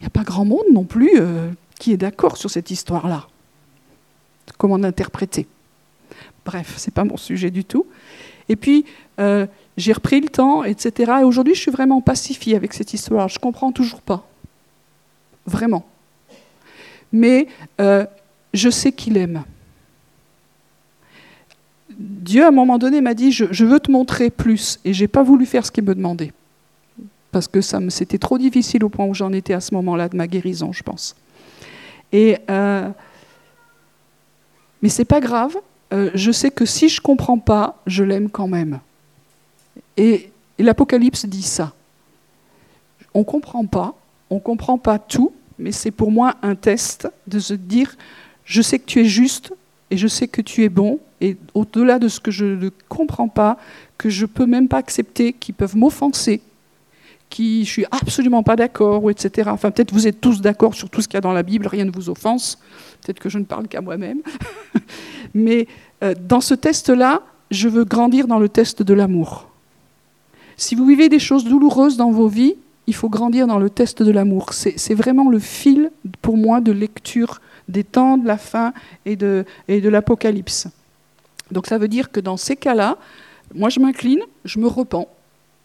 [0.00, 1.12] il n'y a pas grand monde non plus
[1.78, 3.28] qui est d'accord sur cette histoire-là.
[4.58, 5.46] Comment l'interpréter
[6.44, 7.86] Bref, ce n'est pas mon sujet du tout.
[8.48, 8.84] Et puis,
[9.76, 11.12] j'ai repris le temps, etc.
[11.20, 13.28] Et aujourd'hui, je suis vraiment pacifiée avec cette histoire.
[13.28, 14.26] Je comprends toujours pas.
[15.46, 15.84] Vraiment
[17.12, 17.46] mais
[17.80, 18.06] euh,
[18.54, 19.44] je sais qu'il aime.
[21.90, 25.08] Dieu, à un moment donné, m'a dit, je, veux te montrer plus, et je n'ai
[25.08, 26.32] pas voulu faire ce qu'il me demandait,
[27.30, 30.16] parce que ça c'était trop difficile au point où j'en étais à ce moment-là de
[30.16, 31.14] ma guérison, je pense.
[32.12, 32.88] Et, euh,
[34.80, 35.56] mais c'est pas grave,
[35.92, 38.80] euh, je sais que si je comprends pas, je l'aime quand même.
[39.96, 41.72] Et, et l'Apocalypse dit ça.
[43.14, 43.94] On ne comprend pas,
[44.30, 47.96] on ne comprend pas tout, mais c'est pour moi un test de se dire,
[48.44, 49.52] je sais que tu es juste
[49.90, 53.28] et je sais que tu es bon, et au-delà de ce que je ne comprends
[53.28, 53.58] pas,
[53.98, 56.40] que je ne peux même pas accepter, qui peuvent m'offenser,
[57.28, 59.50] qui je suis absolument pas d'accord, etc.
[59.52, 61.66] Enfin, peut-être vous êtes tous d'accord sur tout ce qu'il y a dans la Bible,
[61.66, 62.58] rien ne vous offense.
[63.02, 64.20] Peut-être que je ne parle qu'à moi-même.
[65.34, 65.66] Mais
[66.02, 69.48] euh, dans ce test-là, je veux grandir dans le test de l'amour.
[70.56, 72.54] Si vous vivez des choses douloureuses dans vos vies,
[72.86, 74.52] il faut grandir dans le test de l'amour.
[74.52, 75.90] C'est vraiment le fil,
[76.20, 78.72] pour moi, de lecture des temps de la fin
[79.06, 80.68] et de, l'Apocalypse.
[81.50, 82.98] Donc ça veut dire que dans ces cas-là,
[83.54, 85.08] moi je m'incline, je me repens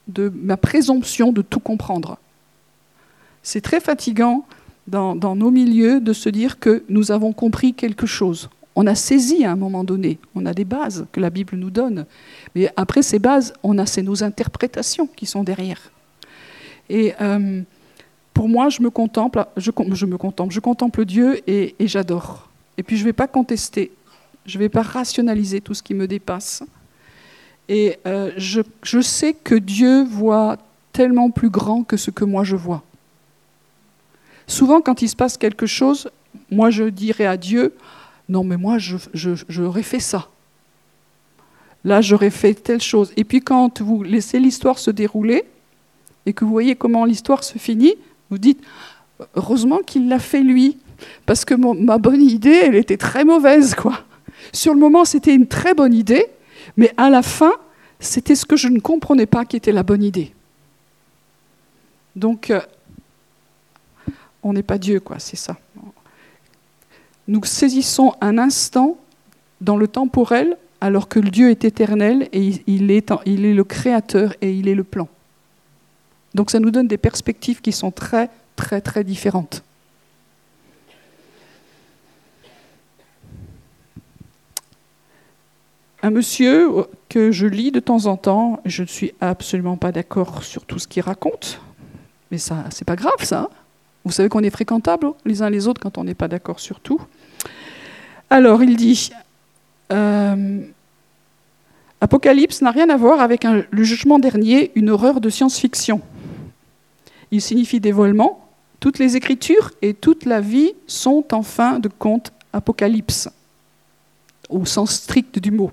[0.07, 2.17] de ma présomption de tout comprendre.
[3.41, 4.45] C'est très fatigant
[4.87, 8.49] dans, nos milieux de se dire que nous avons compris quelque chose.
[8.75, 11.71] On a saisi à un moment donné, on a des bases que la Bible nous
[11.71, 12.05] donne,
[12.53, 15.91] mais après ces bases, on a nos interprétations qui sont derrière.
[16.89, 17.61] Et euh,
[18.33, 19.71] pour moi, je me contemple, je,
[20.05, 22.49] me contemple, je contemple Dieu et, j'adore.
[22.77, 23.91] Et puis je ne vais pas contester,
[24.45, 26.63] je ne vais pas rationaliser tout ce qui me dépasse.
[27.67, 30.57] Et euh, je, je sais que Dieu voit
[30.93, 32.83] tellement plus grand que ce que moi je vois.
[34.45, 36.09] Souvent, quand il se passe quelque chose,
[36.49, 37.75] moi je dirais à Dieu,
[38.29, 40.29] non mais moi j'aurais fait ça.
[41.83, 43.11] Là j'aurais fait telle chose.
[43.17, 45.43] Et puis quand vous laissez l'histoire se dérouler,
[46.27, 47.95] et que vous voyez comment l'histoire se finit,
[48.29, 48.61] vous dites
[49.35, 50.77] heureusement qu'il l'a fait lui,
[51.25, 54.03] parce que ma bonne idée, elle était très mauvaise, quoi.
[54.51, 56.25] Sur le moment, c'était une très bonne idée,
[56.75, 57.53] mais à la fin,
[58.01, 60.33] c'était ce que je ne comprenais pas qui était la bonne idée.
[62.17, 62.59] Donc, euh,
[64.43, 65.55] on n'est pas Dieu, quoi, c'est ça.
[67.29, 68.97] Nous saisissons un instant
[69.61, 73.63] dans le temporel, alors que le Dieu est éternel et il est, il est le
[73.63, 75.07] créateur et il est le plan.
[76.37, 79.63] Donc ça nous donne des perspectives qui sont très, très, très différentes.
[86.03, 86.69] Un monsieur
[87.09, 90.77] que je lis de temps en temps, je ne suis absolument pas d'accord sur tout
[90.77, 91.59] ce qu'il raconte,
[92.29, 93.49] mais ça, c'est pas grave ça.
[94.05, 96.79] Vous savez qu'on est fréquentables les uns les autres quand on n'est pas d'accord sur
[96.81, 97.01] tout.
[98.29, 99.09] Alors il dit
[99.91, 100.61] euh,
[101.99, 105.99] Apocalypse n'a rien à voir avec le jugement dernier, une horreur de science-fiction.
[107.31, 108.43] Il signifie dévoilement.
[108.79, 113.29] Toutes les Écritures et toute la vie sont en fin de compte apocalypse,
[114.49, 115.71] au sens strict du mot.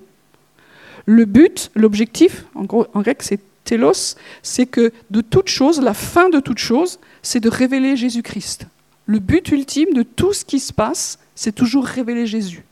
[1.05, 6.29] Le but, l'objectif, en, en grec c'est telos, c'est que de toute chose, la fin
[6.29, 8.67] de toute chose, c'est de révéler Jésus-Christ.
[9.05, 12.63] Le but ultime de tout ce qui se passe, c'est toujours révéler Jésus.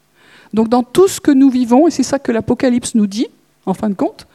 [0.54, 3.28] Donc dans tout ce que nous vivons, et c'est ça que l'Apocalypse nous dit,
[3.66, 4.28] en fin de compte,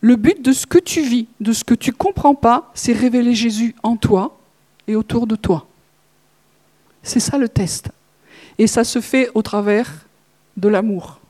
[0.00, 3.34] le but de ce que tu vis, de ce que tu comprends pas, c'est révéler
[3.34, 4.38] Jésus en toi
[4.86, 5.66] et autour de toi.
[7.02, 7.90] C'est ça le test.
[8.58, 10.06] Et ça se fait au travers
[10.56, 11.20] de l'amour.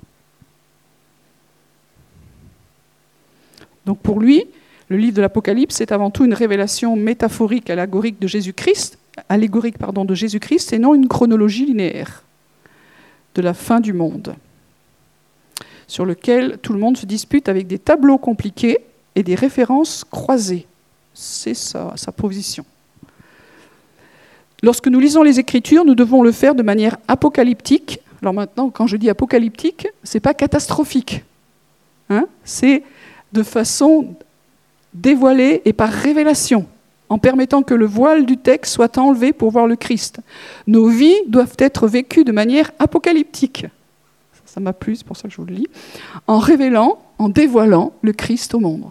[3.84, 4.44] Donc pour lui,
[4.88, 8.98] le livre de l'Apocalypse est avant tout une révélation métaphorique, allégorique de Jésus-Christ,
[9.28, 12.22] allégorique pardon, de Jésus-Christ, et non une chronologie linéaire
[13.34, 14.34] de la fin du monde
[15.86, 18.78] sur lequel tout le monde se dispute avec des tableaux compliqués
[19.14, 20.66] et des références croisées.
[21.14, 22.64] C'est sa, position.
[24.62, 28.00] Lorsque nous lisons les Écritures, nous devons le faire de manière apocalyptique.
[28.20, 31.24] Alors maintenant, quand je dis apocalyptique, ce n'est pas catastrophique.
[32.10, 32.82] Hein c'est
[33.32, 34.14] de façon
[34.94, 36.66] dévoilée et par révélation,
[37.08, 40.20] en permettant que le voile du texte soit enlevé pour voir le Christ.
[40.66, 43.66] Nos vies doivent être vécues de manière apocalyptique.
[44.56, 45.66] Ça m'a plu, c'est pour ça que je vous le lis.
[46.26, 48.86] En révélant, en dévoilant le Christ au monde.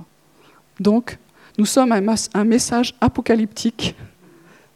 [0.79, 1.17] Donc,
[1.57, 3.95] nous sommes un, message apocalyptique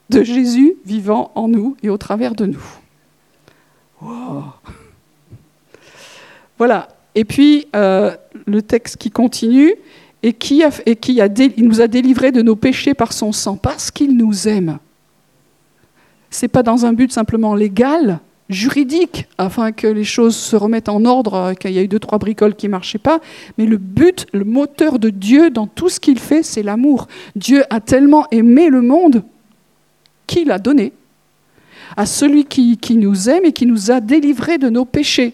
[0.10, 2.64] de Jésus vivant en nous et au travers de nous.
[6.58, 6.88] Voilà.
[7.14, 9.76] Et puis, euh, le texte qui continue,
[10.24, 10.64] et qui,
[11.60, 14.80] nous a délivrés de nos péchés par son sang, parce qu'il nous aime.
[16.32, 20.90] Ce n'est pas dans un but simplement légal, juridique, afin que les choses se remettent
[20.90, 23.20] en ordre, qu'il y a eu deux, trois bricoles qui ne marchaient pas,
[23.58, 27.08] mais le but, le moteur de Dieu dans tout ce qu'il fait, c'est l'amour.
[27.36, 29.24] Dieu a tellement aimé le monde
[30.26, 30.94] qu'il a donné
[31.96, 35.34] à celui qui, qui nous aime et qui nous a délivrés de nos péchés.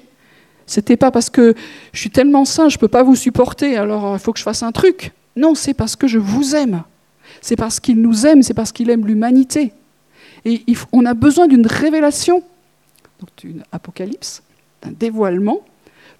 [0.65, 1.53] C'était pas parce que
[1.93, 4.43] je suis tellement saint, je ne peux pas vous supporter, alors il faut que je
[4.43, 5.11] fasse un truc.
[5.35, 6.83] Non, c'est parce que je vous aime.
[7.41, 9.73] C'est parce qu'il nous aime, c'est parce qu'il aime l'humanité.
[10.45, 12.43] Et on a besoin d'une révélation,
[13.19, 14.43] donc d'une apocalypse,
[14.81, 15.61] d'un dévoilement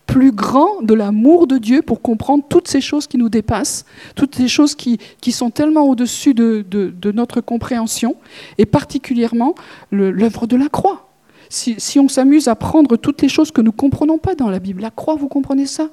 [0.06, 4.36] plus grand de l'amour de Dieu pour comprendre toutes ces choses qui nous dépassent, toutes
[4.36, 5.00] ces choses qui,
[5.32, 8.16] sont tellement au-dessus de, de, notre compréhension,
[8.58, 9.56] et particulièrement
[9.92, 11.10] l'œuvre de la croix.
[11.50, 14.60] Si, on s'amuse à prendre toutes les choses que nous ne comprenons pas dans la
[14.60, 15.90] Bible, la croix, vous comprenez ça?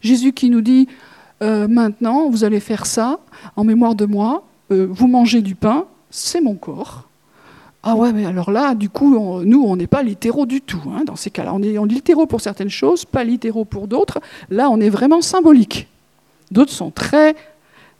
[0.00, 0.88] Jésus qui nous dit,
[1.42, 3.20] euh, maintenant, vous allez faire ça
[3.56, 7.08] en mémoire de moi, euh, vous mangez du pain, c'est mon corps.
[7.86, 10.80] Ah ouais, mais alors là, du coup, nous, on n'est pas littéraux du tout.
[10.90, 14.20] Hein, dans ces cas-là, on est, on littéraux pour certaines choses, pas littéraux pour d'autres.
[14.48, 15.86] Là, on est vraiment symbolique.
[16.50, 17.36] D'autres sont très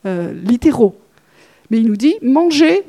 [0.06, 0.96] euh, littéraux.
[1.70, 2.82] Mais il nous dit, mangez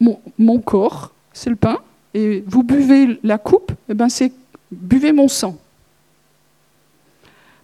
[0.00, 1.78] mon corps, c'est le pain,
[2.12, 4.32] et vous buvez la coupe, et eh ben c'est
[4.72, 5.56] buvez mon sang.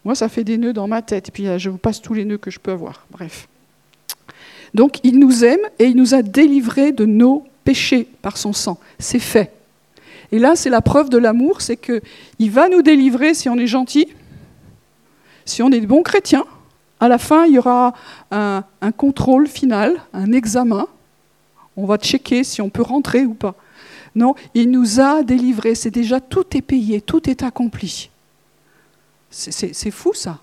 [0.04, 2.24] Moi, ça fait des nœuds dans ma tête, et puis je vous passe tous les
[2.24, 3.06] nœuds que je peux avoir.
[3.10, 3.48] Bref.
[4.72, 8.78] Donc, il nous aime et il nous a délivrés de nos péchés par son sang.
[8.98, 9.52] C'est fait.
[10.30, 13.66] Et là, c'est la preuve de l'amour, c'est qu'il va nous délivrer si on est
[13.66, 14.08] gentil,
[15.44, 16.44] si on est de bons chrétiens.
[17.00, 17.94] À la fin, il y aura
[18.30, 20.86] un, un contrôle final, un examen.
[21.76, 23.54] On va checker si on peut rentrer ou pas.
[24.14, 25.74] Non, il nous a délivrés.
[25.74, 28.10] C'est déjà tout est payé, tout est accompli.
[29.30, 30.38] C'est fou ça.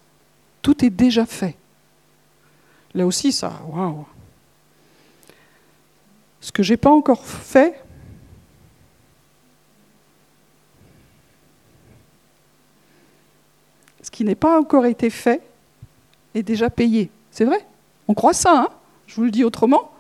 [0.62, 1.56] Tout est déjà fait.
[2.94, 4.06] Là aussi, ça, waouh.
[6.42, 7.82] Ce que j'ai pas encore fait,
[14.02, 15.42] ce qui n'est pas encore été fait,
[16.36, 17.10] est déjà payé.
[17.32, 17.66] C'est vrai?
[18.08, 18.70] On croit ça, hein?
[19.08, 19.92] Je vous le dis autrement.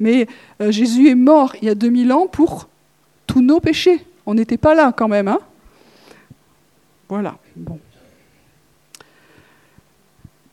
[0.00, 0.26] Mais
[0.60, 2.68] euh, Jésus est mort il y a 2000 ans pour
[3.26, 4.04] tous nos péchés.
[4.26, 5.28] On n'était pas là quand même.
[5.28, 5.40] Hein?
[7.08, 7.36] Voilà.
[7.56, 7.78] Bon.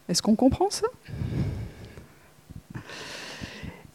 [0.07, 0.87] Est-ce qu'on comprend ça?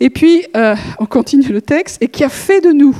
[0.00, 2.02] Et puis, euh, on continue le texte.
[2.02, 2.96] Et qui a fait de nous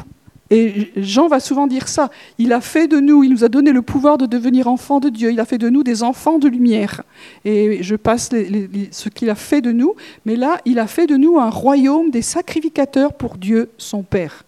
[0.51, 2.11] et Jean va souvent dire ça.
[2.39, 5.09] Il a fait de nous, il nous a donné le pouvoir de devenir enfants de
[5.09, 5.31] Dieu.
[5.31, 7.03] Il a fait de nous des enfants de lumière.
[7.45, 9.95] Et je passe ce qu'il a fait de nous.
[10.27, 14.45] Mais là, il a fait de nous un royaume des sacrificateurs pour Dieu, son Père.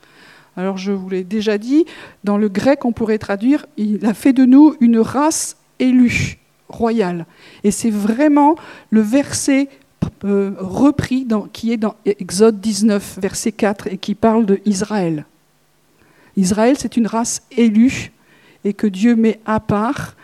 [0.57, 1.87] Alors je vous l'ai déjà dit,
[2.25, 6.39] dans le grec on pourrait traduire, il a fait de nous une race élue,
[6.69, 7.25] royale.
[7.65, 8.57] Et c'est vraiment
[8.91, 9.69] le verset
[10.25, 15.27] euh, repris qui est dans Exode 19, verset 4, et qui parle d'Israël.
[16.37, 18.13] Israël, c'est une race élue
[18.65, 20.17] et que Dieu met à part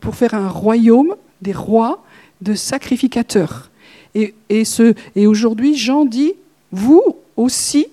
[0.00, 2.04] pour faire un royaume des rois,
[2.40, 3.70] de sacrificateurs.
[4.14, 6.34] Et, et aujourd'hui, Jean dit,
[6.70, 7.02] vous
[7.36, 7.86] aussi,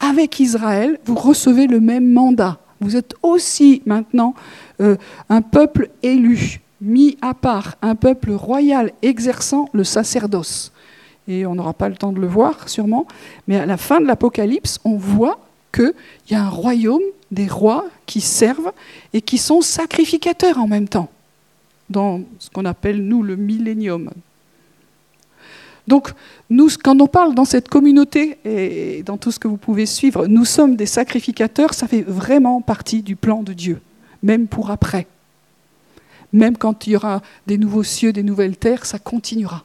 [0.00, 2.58] avec Israël, vous recevez le même mandat.
[2.80, 4.34] Vous êtes aussi maintenant
[4.80, 4.96] euh,
[5.28, 10.72] un peuple élu, mis à part, un peuple royal exerçant le sacerdoce.
[11.30, 13.06] Et on n'aura pas le temps de le voir sûrement,
[13.46, 15.38] mais à la fin de l'Apocalypse, on voit
[15.72, 15.94] qu'il
[16.28, 18.72] y a un royaume des rois qui servent
[19.12, 21.08] et qui sont sacrificateurs en même temps,
[21.88, 24.10] dans ce qu'on appelle, nous, le millénium,
[25.90, 26.12] donc,
[26.50, 30.28] nous, quand on parle dans cette communauté et dans tout ce que vous pouvez suivre,
[30.28, 33.80] nous sommes des sacrificateurs, ça fait vraiment partie du plan de Dieu,
[34.22, 35.08] même pour après.
[36.32, 39.64] Même quand il y aura des nouveaux cieux, des nouvelles terres, ça continuera.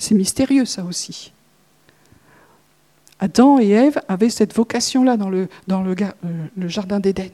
[0.00, 1.30] C'est mystérieux, ça aussi.
[3.18, 6.14] Adam et Ève avaient cette vocation-là dans, le, dans le, euh,
[6.56, 7.28] le jardin d'Éden.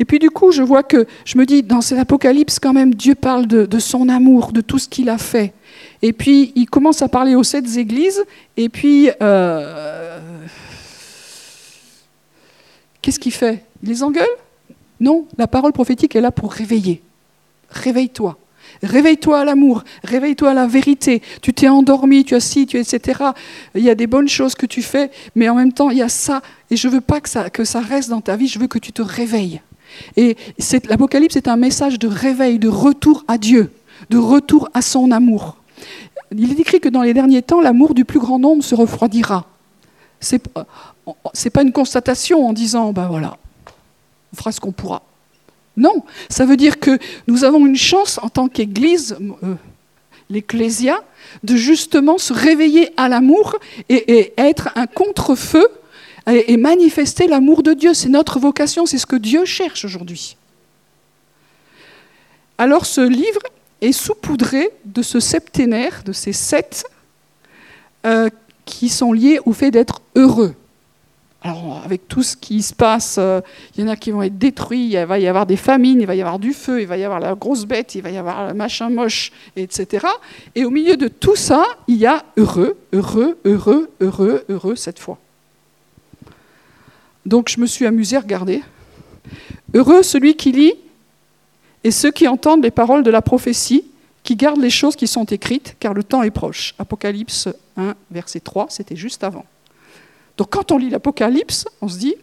[0.00, 2.96] Et puis du coup, je vois que, je me dis, dans cet Apocalypse, quand même,
[2.96, 5.54] Dieu parle de, son amour, de tout ce qu'il a fait.
[6.02, 8.24] Et puis, il commence à parler aux sept églises,
[8.56, 10.18] et puis, euh,
[13.00, 13.64] qu'est-ce qu'il fait?
[13.84, 14.26] Il les engueule?
[14.98, 17.02] Non, la parole prophétique est là pour réveiller.
[17.70, 18.36] Réveille-toi.
[18.82, 21.22] Réveille-toi à l'amour, réveille-toi à la vérité.
[21.42, 23.20] Tu t'es endormi, tu as ci, tu etc.
[23.74, 26.02] Il y a des bonnes choses que tu fais, mais en même temps, il y
[26.02, 26.42] a ça.
[26.70, 28.78] Et je veux pas que ça, que ça reste dans ta vie, je veux que
[28.78, 29.60] tu te réveilles.
[30.16, 30.36] Et
[30.88, 33.72] l'Apocalypse est un message de réveil, de retour à Dieu,
[34.10, 35.56] de retour à son amour.
[36.36, 39.46] Il est écrit que dans les derniers temps, l'amour du plus grand nombre se refroidira.
[40.20, 43.36] Ce n'est pas une constatation en disant, ben voilà,
[44.32, 45.02] on fera ce qu'on pourra.
[45.76, 49.54] Non, ça veut dire que nous avons une chance en tant qu'Église, euh,
[50.30, 51.02] l'Ecclésia,
[51.42, 53.56] de justement se réveiller à l'amour
[53.88, 55.68] et, être un contre-feu
[56.26, 57.92] et, manifester l'amour de Dieu.
[57.94, 60.36] C'est notre vocation, c'est ce que Dieu cherche aujourd'hui.
[62.58, 63.42] Alors ce livre
[63.82, 66.86] est saupoudré de ce septénaire, de ces sept,
[68.06, 68.30] euh,
[68.64, 70.54] qui sont liés au fait d'être heureux.
[71.46, 73.40] Alors, avec tout ce qui se passe, euh,
[73.76, 76.06] il y en a qui vont être détruits, il va y avoir des famines, il
[76.06, 78.16] va y avoir du feu, il va y avoir la grosse bête, il va y
[78.16, 80.08] avoir le machin moche, etc.
[80.56, 84.98] Et au milieu de tout ça, il y a heureux, heureux, heureux, heureux, heureux cette
[84.98, 85.18] fois.
[87.24, 88.64] Donc je me suis amusée à regarder.
[89.72, 90.74] Heureux celui qui lit
[91.84, 93.84] et ceux qui entendent les paroles de la prophétie,
[94.24, 96.74] qui gardent les choses qui sont écrites, car le temps est proche.
[96.80, 99.44] Apocalypse 1, verset 3, c'était juste avant.
[100.36, 102.14] Donc quand on lit l'Apocalypse, on se dit,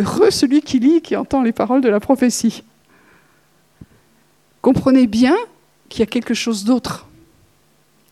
[0.00, 2.64] heureux celui qui lit, qui entend les paroles de la prophétie.
[4.60, 5.36] Comprenez bien
[5.88, 7.08] qu'il y a quelque chose d'autre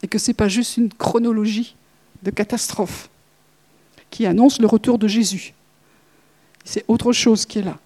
[0.02, 1.76] et que ce n'est pas juste une chronologie
[2.22, 3.08] de catastrophe
[4.10, 5.54] qui annonce le retour de Jésus.
[6.64, 7.78] C'est autre chose qui est là.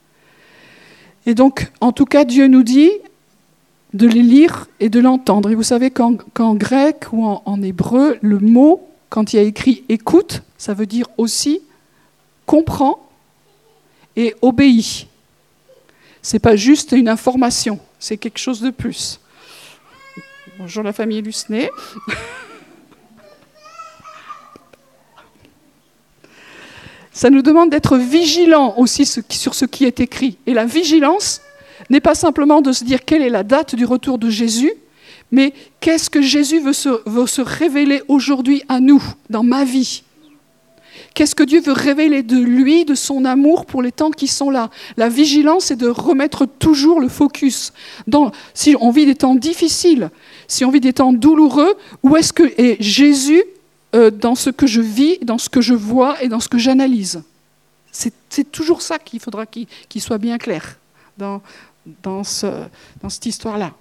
[1.27, 2.91] Et donc, en tout cas, Dieu nous dit
[3.93, 5.51] de les lire et de l'entendre.
[5.51, 9.85] Et vous savez qu'en grec ou en hébreu, le mot quand il y a écrit
[9.89, 11.61] écoute, ça veut dire aussi
[12.47, 13.09] comprend
[14.17, 15.07] et obéit.
[16.23, 19.21] Ce n'est pas juste une information, c'est quelque chose de plus.
[20.59, 21.71] Bonjour la famille Lucenay.
[27.15, 30.37] Ça nous demande d'être vigilants aussi sur ce qui est écrit.
[30.47, 31.41] Et la vigilance
[31.89, 34.73] n'est pas simplement de se dire quelle est la date du retour de Jésus,
[35.35, 40.05] mais qu'est-ce que Jésus veut se, révéler aujourd'hui à nous, dans ma vie?
[41.13, 44.49] Qu'est-ce que Dieu veut révéler de lui, de son amour pour les temps qui sont
[44.49, 44.71] là?
[44.97, 47.73] La vigilance est de remettre toujours le focus.
[48.55, 50.11] si on vit des temps difficiles,
[50.47, 51.75] si on vit des temps douloureux,
[52.05, 53.43] où est-ce que est Jésus
[53.97, 56.59] euh, dans ce que je vis, dans ce que je vois et dans ce que
[56.59, 57.25] j'analyse?
[57.91, 60.79] C'est toujours ça qu'il faudra qu'il soit bien clair
[61.19, 61.43] dans,
[62.05, 63.73] dans cette histoire-là.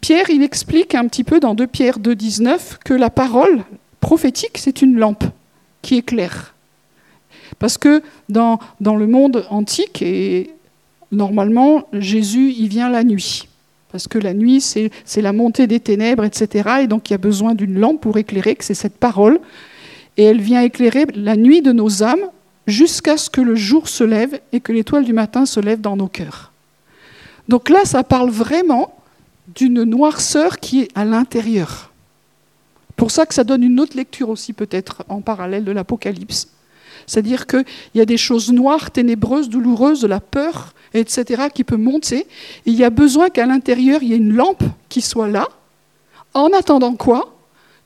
[0.00, 3.64] Pierre, il explique un petit peu dans 2 Pierre 2, 19 que la parole
[4.00, 5.24] prophétique, c'est une lampe
[5.80, 6.54] qui éclaire.
[7.58, 10.50] Parce que dans, dans le monde antique, et
[11.12, 13.48] normalement, Jésus, il vient la nuit.
[13.90, 16.80] Parce que la nuit, c'est la montée des ténèbres, etc.
[16.82, 19.38] Et donc, il y a besoin d'une lampe pour éclairer, que c'est cette parole.
[20.16, 22.26] Et elle vient éclairer la nuit de nos âmes
[22.66, 25.96] jusqu'à ce que le jour se lève et que l'étoile du matin se lève dans
[25.96, 26.52] nos cœurs.
[27.48, 28.94] Donc là, ça parle vraiment
[29.48, 31.90] d'une noirceur qui est à l'intérieur.
[32.96, 36.48] Pour ça que ça donne une autre lecture aussi peut-être en parallèle de l'Apocalypse.
[37.06, 37.64] C'est-à-dire qu'il
[37.94, 42.26] y a des choses noires, ténébreuses, douloureuses, de la peur, etc., qui peut monter.
[42.66, 45.48] Il y a besoin qu'à l'intérieur, il y ait une lampe qui soit là.
[46.32, 47.36] En attendant quoi?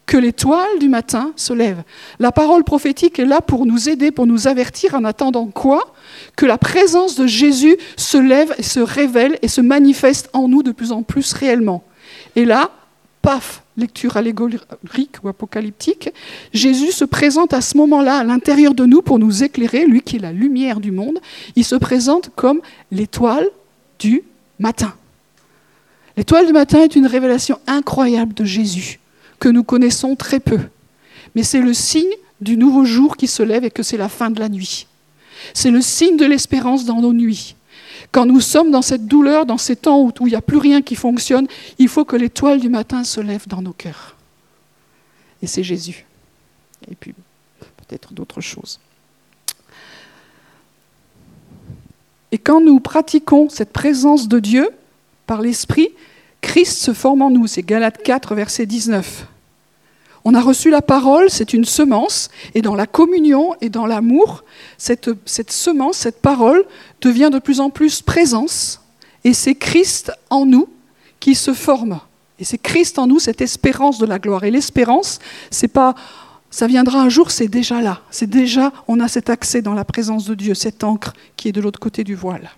[0.07, 1.83] Que l'étoile du matin se lève.
[2.19, 4.95] La parole prophétique est là pour nous aider, pour nous avertir.
[4.95, 5.95] En attendant quoi?
[6.37, 10.63] Que la présence de Jésus se lève et se révèle et se manifeste en nous
[10.63, 11.85] de plus en plus réellement.
[12.37, 12.71] Et là,
[13.23, 16.11] paf, lecture allégorique ou apocalyptique,
[16.53, 20.17] Jésus se présente à ce moment-là à l'intérieur de nous pour nous éclairer, lui qui
[20.17, 21.19] est la lumière du monde,
[21.57, 22.61] il se présente comme
[22.91, 23.49] l'étoile
[23.99, 24.23] du
[24.59, 24.95] matin.
[26.17, 28.99] L'étoile du matin est une révélation incroyable de Jésus,
[29.39, 30.59] que nous connaissons très peu.
[31.35, 32.11] Mais c'est le signe
[32.41, 34.89] du nouveau jour qui se lève et que c'est la fin de la nuit.
[35.55, 37.55] C'est le signe de l'espérance dans nos nuits.
[38.13, 40.83] Quand nous sommes dans cette douleur, dans ces temps où il n'y a plus rien
[40.83, 41.47] qui fonctionne,
[41.79, 44.17] il faut que l'étoile du matin se lève dans nos cœurs.
[45.43, 46.07] Et c'est Jésus.
[46.91, 47.15] Et puis
[47.77, 48.81] peut-être d'autres choses.
[52.31, 54.69] Et quand nous pratiquons cette présence de Dieu
[55.27, 55.91] par l'Esprit,
[56.41, 57.47] Christ se forme en nous.
[57.47, 59.27] C'est Galates 4, verset 19.
[60.25, 64.45] On a reçu la parole, c'est une semence, et dans la communion et dans l'amour,
[64.77, 65.11] cette,
[65.51, 66.65] semence, cette parole
[67.01, 68.81] devient de plus en plus présence,
[69.25, 70.69] et c'est Christ en nous
[71.21, 72.01] qui se forme.
[72.39, 74.45] Et c'est Christ en nous, cette espérance de la gloire.
[74.45, 75.19] Et l'espérance,
[75.51, 75.95] c'est pas
[76.51, 78.01] ça viendra un jour, c'est déjà là.
[78.11, 81.53] C'est déjà, on a cet accès dans la présence de Dieu, cette encre qui est
[81.53, 82.51] de l'autre côté du voile.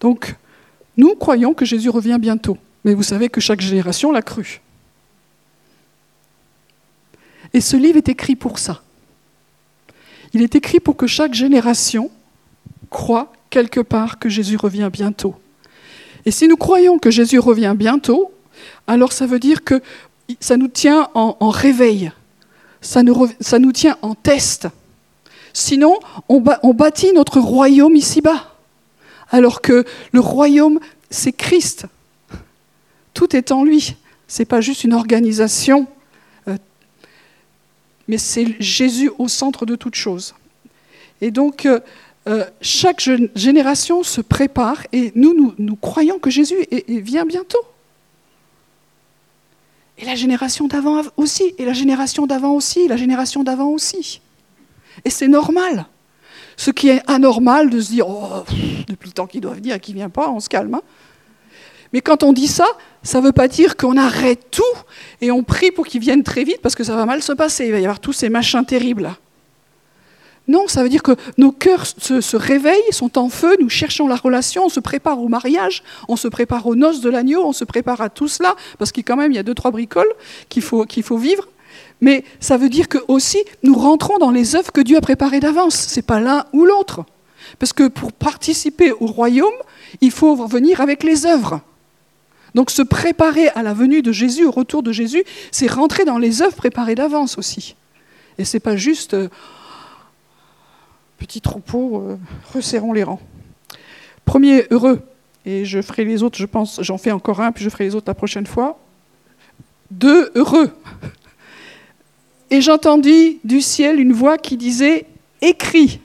[0.00, 0.34] Donc,
[0.96, 2.58] nous croyons que Jésus revient bientôt.
[2.84, 4.60] Mais vous savez que chaque génération l'a cru.
[7.52, 8.82] Et ce livre est écrit pour ça.
[10.32, 12.10] Il est écrit pour que chaque génération
[12.88, 15.34] croit quelque part que Jésus revient bientôt.
[16.24, 18.32] Et si nous croyons que Jésus revient bientôt,
[18.86, 19.82] alors ça veut dire que
[20.38, 22.12] ça nous tient en, réveil,
[22.80, 24.68] ça nous, tient en test.
[25.52, 28.54] Sinon, on, on bâtit notre royaume ici-bas,
[29.30, 30.78] alors que le royaume,
[31.10, 31.86] c'est Christ.
[33.14, 33.96] Tout est en lui.
[34.28, 35.88] Ce n'est pas juste une organisation,
[36.46, 36.56] euh,
[38.06, 40.34] mais c'est Jésus au centre de toute chose.
[41.20, 41.80] Et donc, euh,
[42.28, 43.02] euh, chaque
[43.34, 46.54] génération se prépare et nous, nous, croyons que Jésus
[46.86, 47.58] vient bientôt.
[49.98, 54.20] Et la génération d'avant aussi, et la génération d'avant aussi, et la génération d'avant aussi.
[55.04, 55.86] Et c'est normal.
[56.56, 58.44] Ce qui est anormal de se dire, oh,
[58.86, 60.74] depuis le temps qu'il doit venir et qu'il ne vient pas, on se calme.
[60.74, 60.82] Hein.
[61.92, 62.66] Mais quand on dit ça,
[63.02, 64.62] ça ne veut pas dire qu'on arrête tout
[65.20, 67.66] et on prie pour qu'il vienne très vite parce que ça va mal se passer.
[67.66, 69.10] Il va y avoir tous ces machins terribles.
[70.48, 74.16] Non, ça veut dire que nos cœurs se, réveillent, sont en feu, nous cherchons la
[74.16, 77.64] relation, on se prépare au mariage, on se prépare aux noces de l'agneau, on se
[77.64, 80.12] prépare à tout cela, parce qu'il quand même il y a deux, trois bricoles
[80.48, 81.46] qu'il faut, qu'il faut vivre.
[82.00, 85.38] Mais ça veut dire que aussi nous rentrons dans les œuvres que Dieu a préparées
[85.38, 85.76] d'avance.
[85.76, 87.04] Ce n'est pas l'un ou l'autre.
[87.60, 89.48] Parce que pour participer au royaume,
[90.00, 91.60] il faut venir avec les œuvres.
[92.54, 96.18] Donc se préparer à la venue de Jésus, au retour de Jésus, c'est rentrer dans
[96.18, 97.76] les œuvres préparées d'avance aussi.
[98.38, 99.28] Et ce n'est pas juste euh,
[101.18, 102.16] petit troupeau, euh,
[102.54, 103.20] resserrons les rangs.
[104.24, 105.02] Premier, heureux.
[105.46, 107.94] Et je ferai les autres, je pense, j'en fais encore un, puis je ferai les
[107.94, 108.78] autres la prochaine fois.
[109.90, 110.70] Deux, heureux.
[112.50, 115.06] Et j'entendis du ciel une voix qui disait
[115.40, 116.00] Écris.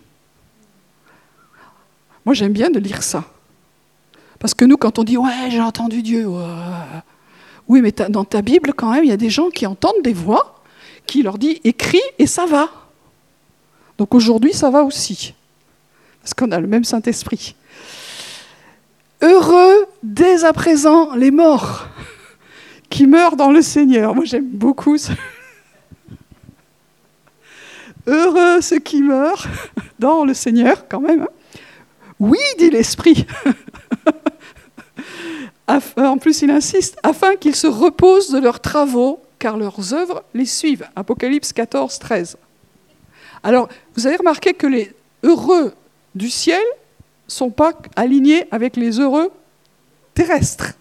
[2.25, 3.25] Moi, j'aime bien de lire ça.
[4.39, 6.27] Parce que nous, quand on dit Ouais, j'ai entendu Dieu,
[7.67, 10.13] oui, mais dans ta Bible, quand même, il y a des gens qui entendent des
[10.13, 10.63] voix
[11.07, 12.69] qui leur disent Écris et ça va.
[13.97, 15.33] Donc aujourd'hui, ça va aussi,
[16.21, 17.55] parce qu'on a le même Saint-Esprit.
[19.21, 21.87] Heureux dès à présent les morts
[22.89, 24.13] qui meurent dans le Seigneur.
[24.13, 25.13] Moi, j'aime beaucoup ça.
[28.07, 29.47] Heureux ceux qui meurent
[29.97, 31.23] dans le Seigneur, quand même.
[31.23, 31.29] Hein.
[32.19, 33.25] Oui, dit l'Esprit.
[35.97, 40.45] en plus, il insiste, afin qu'ils se reposent de leurs travaux, car leurs œuvres les
[40.45, 40.87] suivent.
[40.95, 42.37] Apocalypse 14, 13.
[43.43, 45.73] Alors, vous avez remarqué que les heureux
[46.15, 46.63] du ciel
[47.27, 49.31] ne sont pas alignés avec les heureux
[50.13, 50.73] terrestres.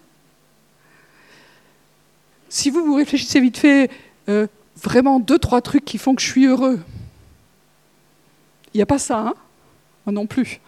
[2.49, 3.89] Si vous vous réfléchissez vite fait,
[4.29, 4.47] euh,
[4.77, 6.79] vraiment deux, trois trucs qui font que je suis heureux,
[8.73, 9.33] il n'y a pas ça, hein
[10.11, 10.59] non plus.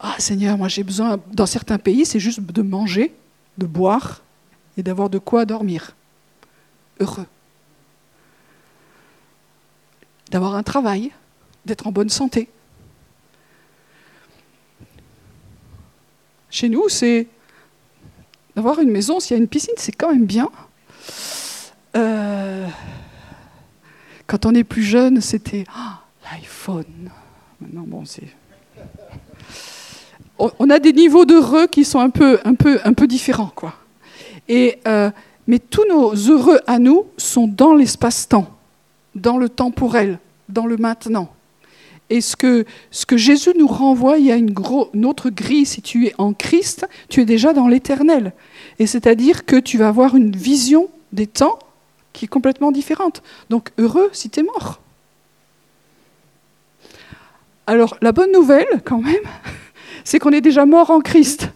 [0.00, 3.14] Ah Seigneur, moi j'ai besoin, dans certains pays, c'est juste de manger,
[3.58, 4.22] de boire
[4.76, 5.94] et d'avoir de quoi dormir.
[6.98, 7.26] Heureux
[10.30, 11.10] d'avoir un travail,
[11.66, 12.48] d'être en bonne santé.
[16.50, 17.28] Chez nous, c'est
[18.56, 20.48] d'avoir une maison, s'il y a une piscine, c'est quand même bien.
[21.96, 22.66] Euh,
[24.26, 27.10] quand on est plus jeune, c'était ah, l'iPhone.
[27.60, 28.28] Maintenant, bon, c'est.
[30.58, 33.74] On a des niveaux d'heureux qui sont un peu, un peu, un peu différents, quoi.
[34.48, 35.10] Et, euh,
[35.46, 38.46] mais tous nos heureux à nous sont dans l'espace-temps
[39.14, 40.18] dans le temporel,
[40.48, 41.32] dans le maintenant.
[42.08, 44.52] Et ce que, ce que Jésus nous renvoie, il y a une,
[45.06, 48.32] autre grille, si tu es en Christ, tu es déjà dans l'éternel.
[48.78, 51.58] Et c'est-à-dire que tu vas avoir une vision des temps
[52.12, 53.22] qui est complètement différente.
[53.48, 54.80] Donc heureux si tu es mort.
[57.68, 59.14] Alors la bonne nouvelle, quand même,
[60.04, 61.50] c'est qu'on est déjà mort en Christ.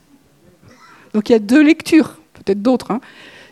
[1.13, 2.91] Donc il y a deux lectures, peut-être d'autres.
[2.91, 3.01] Hein.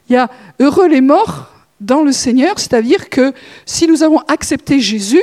[0.08, 0.30] Il y a
[0.60, 1.48] heureux les morts
[1.80, 3.32] dans le Seigneur, c'est-à-dire que
[3.66, 5.22] si nous avons accepté Jésus,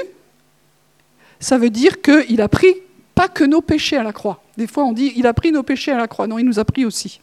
[1.39, 2.75] ça veut dire qu'il a pris
[3.15, 4.41] pas que nos péchés à la croix.
[4.57, 6.27] Des fois on dit il a pris nos péchés à la croix.
[6.27, 7.19] Non, il nous a pris aussi.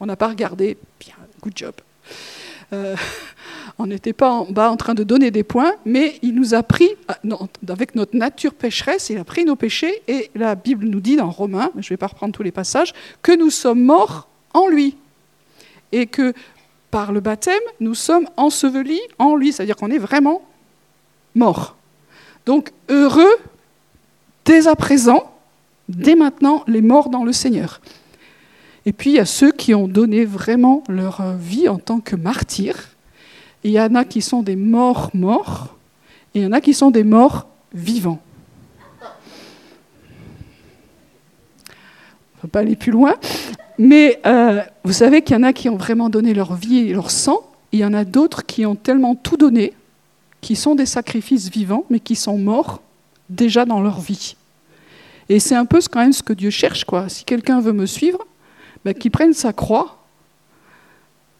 [0.00, 1.74] On n'a pas regardé, bien, good job.
[2.72, 2.96] Euh,
[3.82, 6.62] on n'était pas en bas en train de donner des points, mais il nous a
[6.62, 7.36] pris, euh,
[7.68, 11.30] avec notre nature pécheresse, il a pris nos péchés, et la Bible nous dit dans
[11.30, 14.96] Romains, je ne vais pas reprendre tous les passages, que nous sommes morts en lui.
[15.90, 16.32] Et que
[16.92, 20.42] par le baptême, nous sommes ensevelis en lui, c'est-à-dire qu'on est vraiment
[21.34, 21.74] morts.
[22.46, 23.36] Donc heureux
[24.44, 25.32] dès à présent,
[25.88, 27.80] dès maintenant, les morts dans le Seigneur.
[28.86, 32.14] Et puis il y a ceux qui ont donné vraiment leur vie en tant que
[32.16, 32.91] martyrs.
[33.64, 35.76] Il y en a qui sont des morts morts,
[36.34, 38.20] et il y en a qui sont des morts vivants.
[42.34, 43.14] On ne va pas aller plus loin,
[43.78, 46.92] mais euh, vous savez qu'il y en a qui ont vraiment donné leur vie et
[46.92, 47.40] leur sang,
[47.70, 49.72] il y en a d'autres qui ont tellement tout donné,
[50.40, 52.82] qui sont des sacrifices vivants, mais qui sont morts
[53.30, 54.36] déjà dans leur vie.
[55.28, 57.08] Et c'est un peu quand même ce que Dieu cherche, quoi.
[57.08, 58.18] Si quelqu'un veut me suivre,
[58.84, 60.01] ben, qu'il prenne sa croix,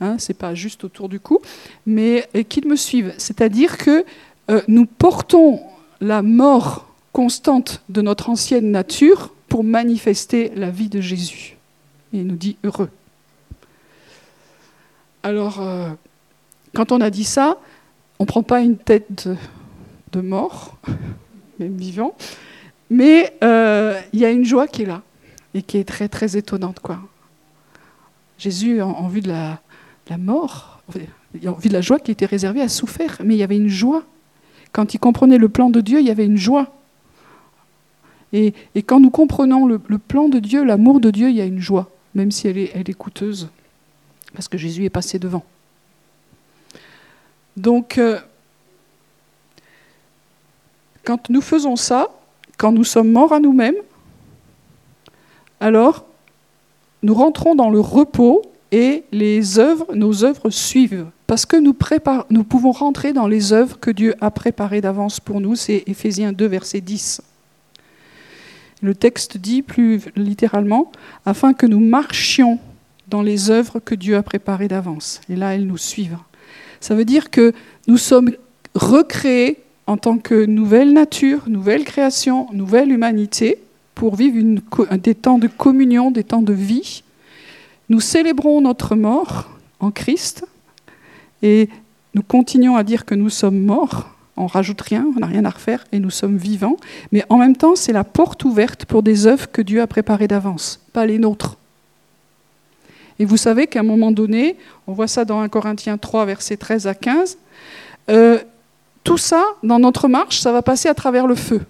[0.03, 1.41] hein, c'est pas juste autour du cou,
[1.87, 3.15] mais qu'il me suive.
[3.19, 4.05] C'est-à-dire que
[4.51, 5.61] euh, nous portons
[6.01, 11.57] la mort constante de notre ancienne nature pour manifester la vie de Jésus.
[12.13, 12.91] Et il nous dit heureux.
[15.23, 15.91] Alors, euh,
[16.75, 17.59] quand on a dit ça,
[18.19, 19.29] on ne prend pas une tête
[20.13, 20.77] de, mort,
[21.59, 22.17] même vivant,
[22.91, 25.03] mais euh, il y a une joie qui est là
[25.55, 26.81] et qui est très très étonnante.
[26.81, 26.99] quoi.
[28.39, 29.61] Jésus, en, vue de la,
[30.19, 30.83] mort,
[31.47, 33.69] en vue de la joie qui était réservée, a souffert, mais il y avait une
[33.69, 34.05] joie.
[34.73, 36.73] Quand il comprenait le plan de Dieu, il y avait une joie.
[38.33, 38.55] Et,
[38.87, 41.91] quand nous comprenons le, plan de Dieu, l'amour de Dieu, il y a une joie,
[42.15, 43.49] même si elle est, elle est coûteuse,
[44.35, 45.45] parce que Jésus est passé devant.
[47.59, 48.19] Donc, euh,
[51.05, 52.09] quand nous faisons ça,
[52.57, 53.77] quand nous sommes morts à nous-mêmes,
[55.61, 56.07] alors
[57.03, 58.43] nous rentrons dans le repos
[58.73, 61.07] et les œuvres, nos œuvres suivent.
[61.27, 65.55] Parce que nous, pouvons rentrer dans les œuvres que Dieu a préparées d'avance pour nous.
[65.55, 67.21] C'est Éphésiens 2, verset 10.
[68.83, 70.91] Le texte dit plus littéralement,
[71.25, 72.59] afin que nous marchions
[73.09, 75.21] dans les œuvres que Dieu a préparées d'avance.
[75.29, 76.19] Et là, elles nous suivent.
[76.81, 77.53] Ça veut dire que
[77.87, 78.33] nous sommes
[78.75, 83.59] recréés en tant que nouvelle nature, nouvelle création, nouvelle humanité,
[83.95, 84.61] pour vivre
[84.97, 87.05] des temps de communion, des temps de vie.
[87.93, 90.47] Nous célébrons notre mort en Christ
[91.43, 91.69] et
[92.15, 94.09] nous continuons à dire que nous sommes morts.
[94.39, 96.79] On rajoute rien, on n'a rien à refaire et nous sommes vivants.
[97.13, 100.27] Mais en même temps, c'est la porte ouverte pour des œuvres que Dieu a préparées
[100.27, 101.59] d'avance, pas les nôtres.
[103.19, 106.57] Et vous savez qu'à un moment donné, on voit ça dans 1 Corinthiens 3, versets
[106.57, 107.37] 13 à 15,
[108.09, 108.39] euh,
[109.05, 111.61] tout ça, dans notre marche, ça va passer à travers le feu.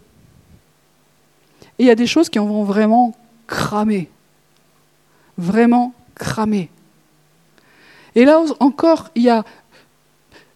[1.81, 3.13] Et il y a des choses qui vont vraiment
[3.49, 4.09] cramer.
[5.37, 6.69] Vraiment cramer.
[8.15, 9.45] Et là encore, il y a.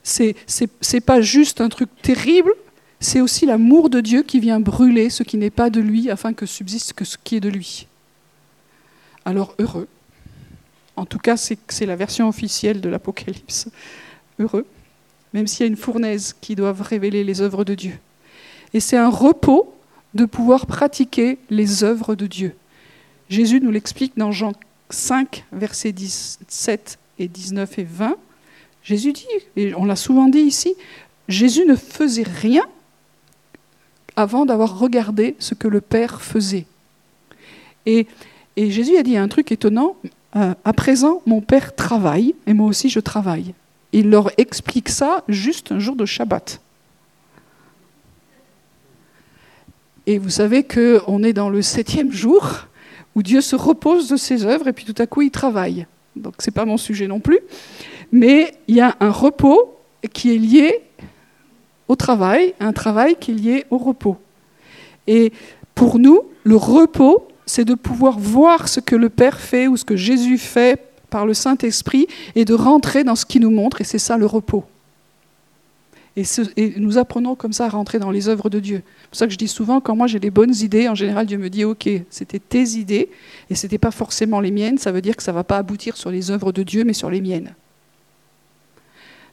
[0.02, 0.36] C'est,
[1.04, 2.52] pas juste un truc terrible,
[3.00, 6.32] c'est aussi l'amour de Dieu qui vient brûler ce qui n'est pas de lui afin
[6.32, 7.88] que subsiste que ce qui est de lui.
[9.24, 9.88] Alors heureux.
[10.94, 13.68] En tout cas, c'est, la version officielle de l'Apocalypse.
[14.38, 14.66] Heureux.
[15.34, 17.98] Même s'il y a une fournaise qui doit révéler les œuvres de Dieu.
[18.72, 19.74] Et c'est un repos
[20.14, 22.54] de pouvoir pratiquer les œuvres de Dieu.
[23.28, 24.52] Jésus nous l'explique dans Jean
[24.90, 28.16] 5, versets 17 et 19 et 20.
[28.82, 29.26] Jésus dit,
[29.56, 30.74] et on l'a souvent dit ici,
[31.28, 32.64] Jésus ne faisait rien
[34.14, 36.66] avant d'avoir regardé ce que le Père faisait.
[37.84, 38.06] Et,
[38.56, 39.96] Jésus a dit un truc étonnant,
[40.34, 43.54] euh, à présent mon Père travaille et moi aussi je travaille.
[43.92, 46.60] Il leur explique ça juste un jour de Shabbat.
[50.06, 52.66] Et vous savez qu'on est dans le septième jour
[53.16, 55.86] où Dieu se repose de ses œuvres et puis tout à coup il travaille.
[56.14, 57.40] Donc ce n'est pas mon sujet non plus.
[58.12, 59.74] Mais il y a un repos
[60.12, 60.82] qui est lié
[61.88, 64.16] au travail, un travail qui est lié au repos.
[65.06, 65.32] Et
[65.74, 69.84] pour nous, le repos, c'est de pouvoir voir ce que le Père fait ou ce
[69.84, 73.84] que Jésus fait par le Saint-Esprit et de rentrer dans ce qu'il nous montre, et
[73.84, 74.64] c'est ça le repos.
[76.16, 76.24] Et,
[76.78, 78.82] nous apprenons comme ça à rentrer dans les œuvres de Dieu.
[78.86, 81.26] C'est pour ça que je dis souvent, quand moi j'ai des bonnes idées, en général
[81.26, 83.10] Dieu me dit, ok, c'était tes idées,
[83.50, 85.58] et ce n'était pas forcément les miennes, ça veut dire que ça ne va pas
[85.58, 87.54] aboutir sur les œuvres de Dieu, mais sur les miennes.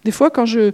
[0.03, 0.73] Des fois, quand j'ai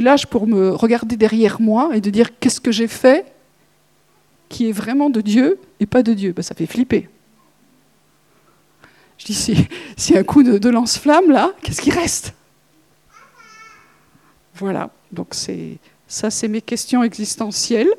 [0.00, 3.24] l'âge pour me regarder derrière moi et de dire qu'est-ce que j'ai fait
[4.48, 7.08] qui est vraiment de Dieu et pas de Dieu, ben, ça fait flipper.
[9.18, 9.66] Je dis,
[9.96, 12.34] si, un coup de, de lance-flamme là, qu'est-ce qui reste?
[14.56, 15.78] Voilà, donc c'est
[16.08, 17.90] ça, c'est mes questions existentielles,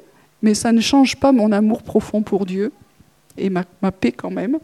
[0.42, 2.72] mais ça ne change pas mon amour profond pour Dieu
[3.38, 4.58] et ma, paix quand même,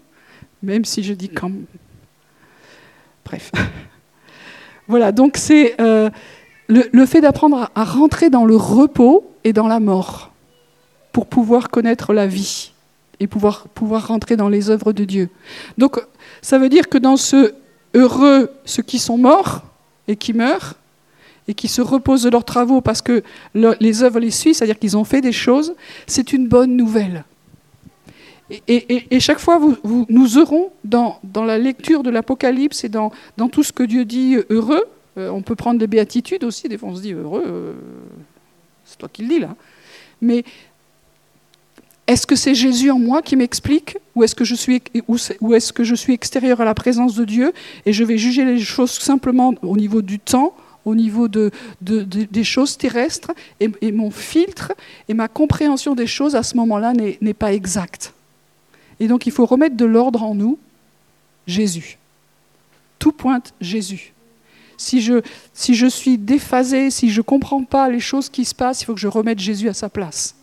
[0.61, 1.51] même si je dis quand.
[3.25, 3.51] Bref.
[4.87, 6.09] voilà, donc c'est euh,
[6.67, 10.31] le, fait d'apprendre à, rentrer dans le repos et dans la mort
[11.11, 12.71] pour pouvoir connaître la vie.
[13.19, 15.29] et pouvoir, pouvoir rentrer dans les œuvres de Dieu.
[15.77, 16.01] Donc
[16.41, 17.53] ça veut dire que dans ce
[17.93, 19.61] heureux, ceux qui sont morts
[20.07, 20.75] et qui meurent,
[21.47, 23.23] et qui se reposent de leurs travaux parce que
[23.53, 25.75] les œuvres les suivent, c'est-à-dire qu'ils ont fait des choses,
[26.07, 27.25] c'est une bonne nouvelle.
[28.67, 29.59] Et, chaque fois,
[30.09, 33.11] nous aurons dans, la lecture de l'Apocalypse et dans,
[33.51, 34.83] tout ce que Dieu dit heureux,
[35.17, 37.73] euh, on peut prendre les béatitudes aussi, des fois on se dit heureux, euh,
[38.83, 39.55] c'est toi qui le dis là.
[40.21, 40.43] Mais
[42.07, 44.43] est-ce que c'est Jésus en moi qui m'explique ou est-ce que
[45.83, 47.53] je suis extérieur à la présence de Dieu
[47.85, 50.53] et je vais juger les choses simplement au niveau du temps,
[50.85, 54.73] au niveau de, des choses terrestres et, mon filtre
[55.07, 58.13] et ma compréhension des choses à ce moment-là n'est pas exacte.
[58.99, 60.57] Et donc il faut remettre de l'ordre en nous,
[61.47, 61.97] Jésus.
[62.99, 64.13] Tout pointe Jésus.
[64.77, 65.21] Si je,
[65.53, 68.85] si je suis déphasé, si je ne comprends pas les choses qui se passent, il
[68.85, 70.35] faut que je remette Jésus à sa place.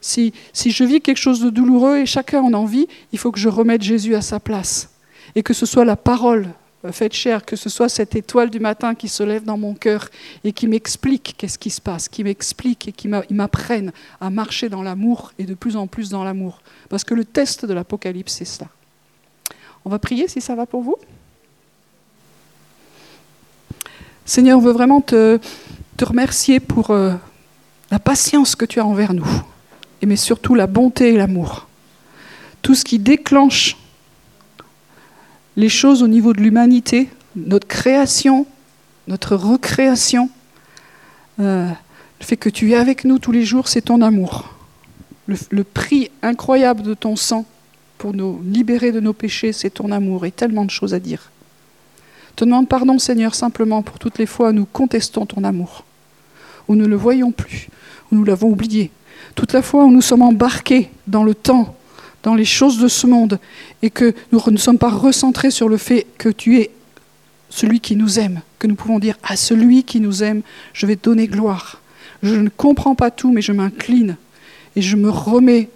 [0.00, 3.40] Si, si je vis quelque chose de douloureux et chacun en envie, il faut que
[3.40, 4.90] je remette Jésus à sa place.
[5.34, 6.48] Et que ce soit la parole
[6.92, 10.08] faite chair, que ce soit cette étoile du matin qui se lève dans mon cœur
[10.44, 14.82] et qui m'explique qu'est-ce qui se passe, qui m'explique et qui m'apprenne à marcher dans
[14.82, 16.60] l'amour et de plus en plus dans l'amour.
[16.88, 18.68] Parce que le test de l'Apocalypse, c'est cela.
[19.84, 20.96] On va prier si ça va pour vous.
[24.24, 25.38] Seigneur, on veut vraiment te,
[26.02, 27.12] remercier pour euh,
[27.90, 29.28] la patience que tu as envers nous,
[30.04, 31.68] mais surtout la bonté et l'amour.
[32.62, 33.76] Tout ce qui déclenche
[35.56, 38.46] les choses au niveau de l'humanité, notre création,
[39.08, 40.30] notre recréation,
[41.40, 41.68] euh,
[42.20, 44.54] le fait que tu es avec nous tous les jours, c'est ton amour.
[45.26, 47.44] Le, prix incroyable de ton sang
[47.98, 50.24] pour nous libérer de nos péchés, c'est ton amour.
[50.24, 51.32] Et tellement de choses à dire.
[52.36, 55.84] Te demande pardon, Seigneur, simplement pour toutes les fois où nous contestons ton amour,
[56.68, 57.68] où nous ne le voyons plus,
[58.10, 58.92] où nous l'avons oublié,
[59.34, 61.75] toute la fois où nous sommes embarqués dans le temps,
[62.26, 63.38] dans les choses de ce monde,
[63.82, 66.72] et que nous ne sommes pas recentrés sur le fait que tu es
[67.50, 70.96] celui qui nous aime, que nous pouvons dire à celui qui nous aime, je vais
[70.96, 71.80] donner gloire.
[72.24, 74.16] Je ne comprends pas tout, mais je m'incline
[74.74, 75.70] et je me remets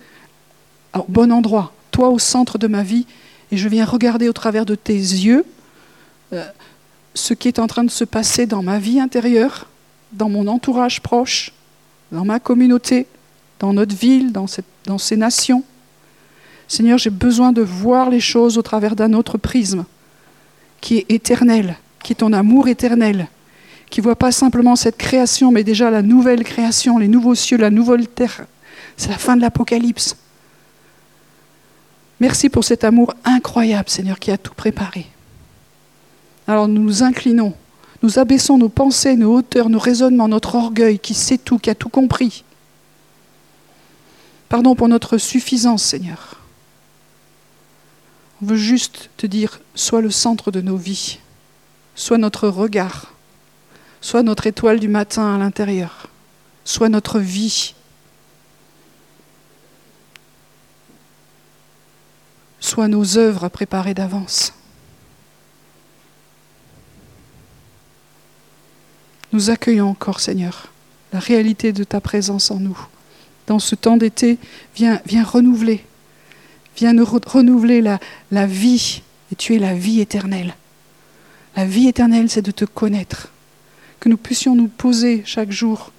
[0.92, 3.06] au bon endroit, toi au centre de ma vie,
[3.52, 5.44] et je viens regarder au travers de tes yeux
[6.32, 6.44] euh,
[7.14, 9.68] ce qui est en train de se passer dans ma vie intérieure,
[10.12, 11.52] dans mon entourage proche,
[12.10, 13.06] dans ma communauté,
[13.60, 14.46] dans notre ville, dans,
[14.86, 15.62] dans ces nations.
[16.70, 19.84] Seigneur, j'ai besoin de voir les choses au travers d'un autre prisme,
[20.80, 23.26] qui est éternel, qui est ton amour éternel,
[23.90, 27.56] qui ne voit pas simplement cette création, mais déjà la nouvelle création, les nouveaux cieux,
[27.56, 28.46] la nouvelle terre,
[28.96, 30.14] c'est la fin de l'Apocalypse.
[32.20, 35.08] Merci pour cet amour incroyable, Seigneur, qui a tout préparé.
[36.46, 37.52] Alors nous nous inclinons,
[38.04, 41.74] nous abaissons nos pensées, nos hauteurs, nos raisonnements, notre orgueil qui sait tout, qui a
[41.74, 42.44] tout compris.
[44.48, 46.39] Pardon pour notre suffisance, Seigneur.
[48.42, 51.18] On veut juste te dire, sois le centre de nos vies,
[51.94, 53.12] sois notre regard,
[54.00, 56.08] sois notre étoile du matin à l'intérieur,
[56.64, 57.74] sois notre vie,
[62.60, 64.54] soient nos œuvres préparées d'avance.
[69.32, 70.68] Nous accueillons encore, Seigneur,
[71.12, 72.78] la réalité de ta présence en nous.
[73.46, 74.38] Dans ce temps d'été,
[74.74, 75.84] viens, viens renouveler,
[76.80, 78.00] viens renouveler la,
[78.30, 80.54] la vie, et tu es la vie éternelle.
[81.54, 83.28] La vie éternelle, c'est de te connaître,
[84.00, 85.92] que nous puissions nous poser chaque jour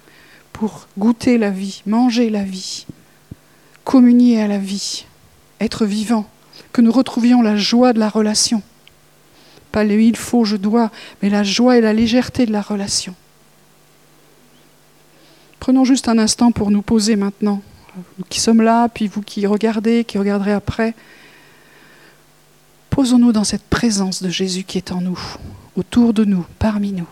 [0.52, 2.86] pour goûter la vie, manger la vie,
[3.84, 5.06] communier à la vie,
[5.60, 6.28] être vivant
[6.72, 8.60] que nous retrouvions la joie de la relation.
[9.70, 10.90] Pas le il faut, je dois,
[11.22, 13.14] mais la joie et la légèreté de la relation.
[15.60, 17.62] Prenons juste un instant pour nous poser maintenant,
[18.28, 20.94] qui sommes là, puis vous qui regardez, qui regarderez après.
[22.90, 25.18] Posons-nous dans cette présence de Jésus qui est en nous,
[25.76, 27.08] autour de nous, parmi nous.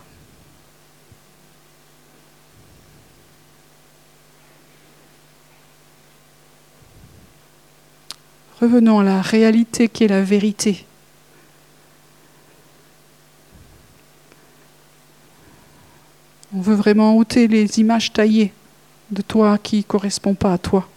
[8.61, 10.85] Revenons à la réalité qui est la vérité.
[16.53, 18.53] On veut vraiment ôter les images taillées
[19.11, 20.89] de toi qui ne correspondent pas à toi.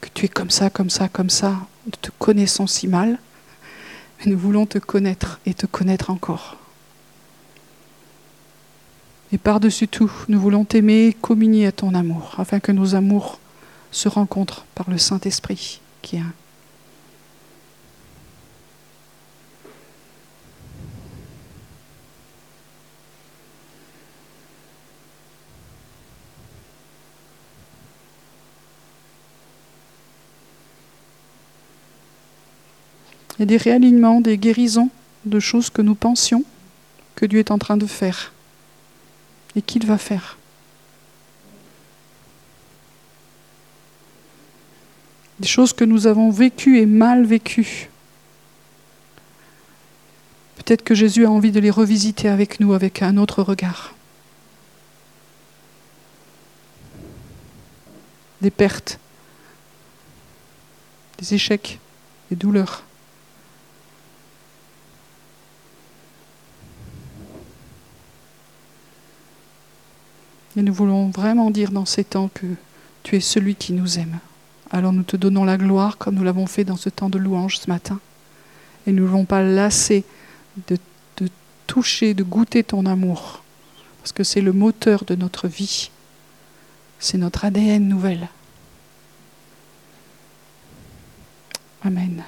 [0.00, 1.56] Que tu es comme ça, comme ça, comme ça.
[1.86, 3.18] Nous te connaissons si mal,
[4.18, 6.56] mais nous voulons te connaître et te connaître encore.
[9.32, 13.38] Et par-dessus tout, nous voulons t'aimer communier à ton amour, afin que nos amours
[13.90, 16.32] se rencontre par le Saint-Esprit qui est un.
[33.42, 34.88] Des réalignements, des guérisons
[35.24, 36.44] de choses que nous pensions
[37.16, 38.32] que Dieu est en train de faire
[39.56, 40.38] et qu'il va faire.
[45.40, 47.90] Des choses que nous avons vécues et mal vécues.
[50.56, 53.92] Peut-être que Jésus a envie de les revisiter avec nous avec un autre regard.
[58.40, 59.00] Des pertes,
[61.18, 61.80] des échecs,
[62.30, 62.84] des douleurs.
[70.56, 72.46] Et nous voulons vraiment dire dans ces temps que
[73.02, 74.18] tu es celui qui nous aime.
[74.70, 77.58] Alors nous te donnons la gloire comme nous l'avons fait dans ce temps de louange
[77.58, 78.00] ce matin.
[78.86, 80.04] Et nous ne voulons pas lasser
[80.68, 80.78] de,
[81.18, 81.28] de
[81.66, 83.42] toucher, de goûter ton amour.
[84.00, 85.90] Parce que c'est le moteur de notre vie.
[86.98, 88.28] C'est notre ADN nouvelle.
[91.84, 92.22] Amen.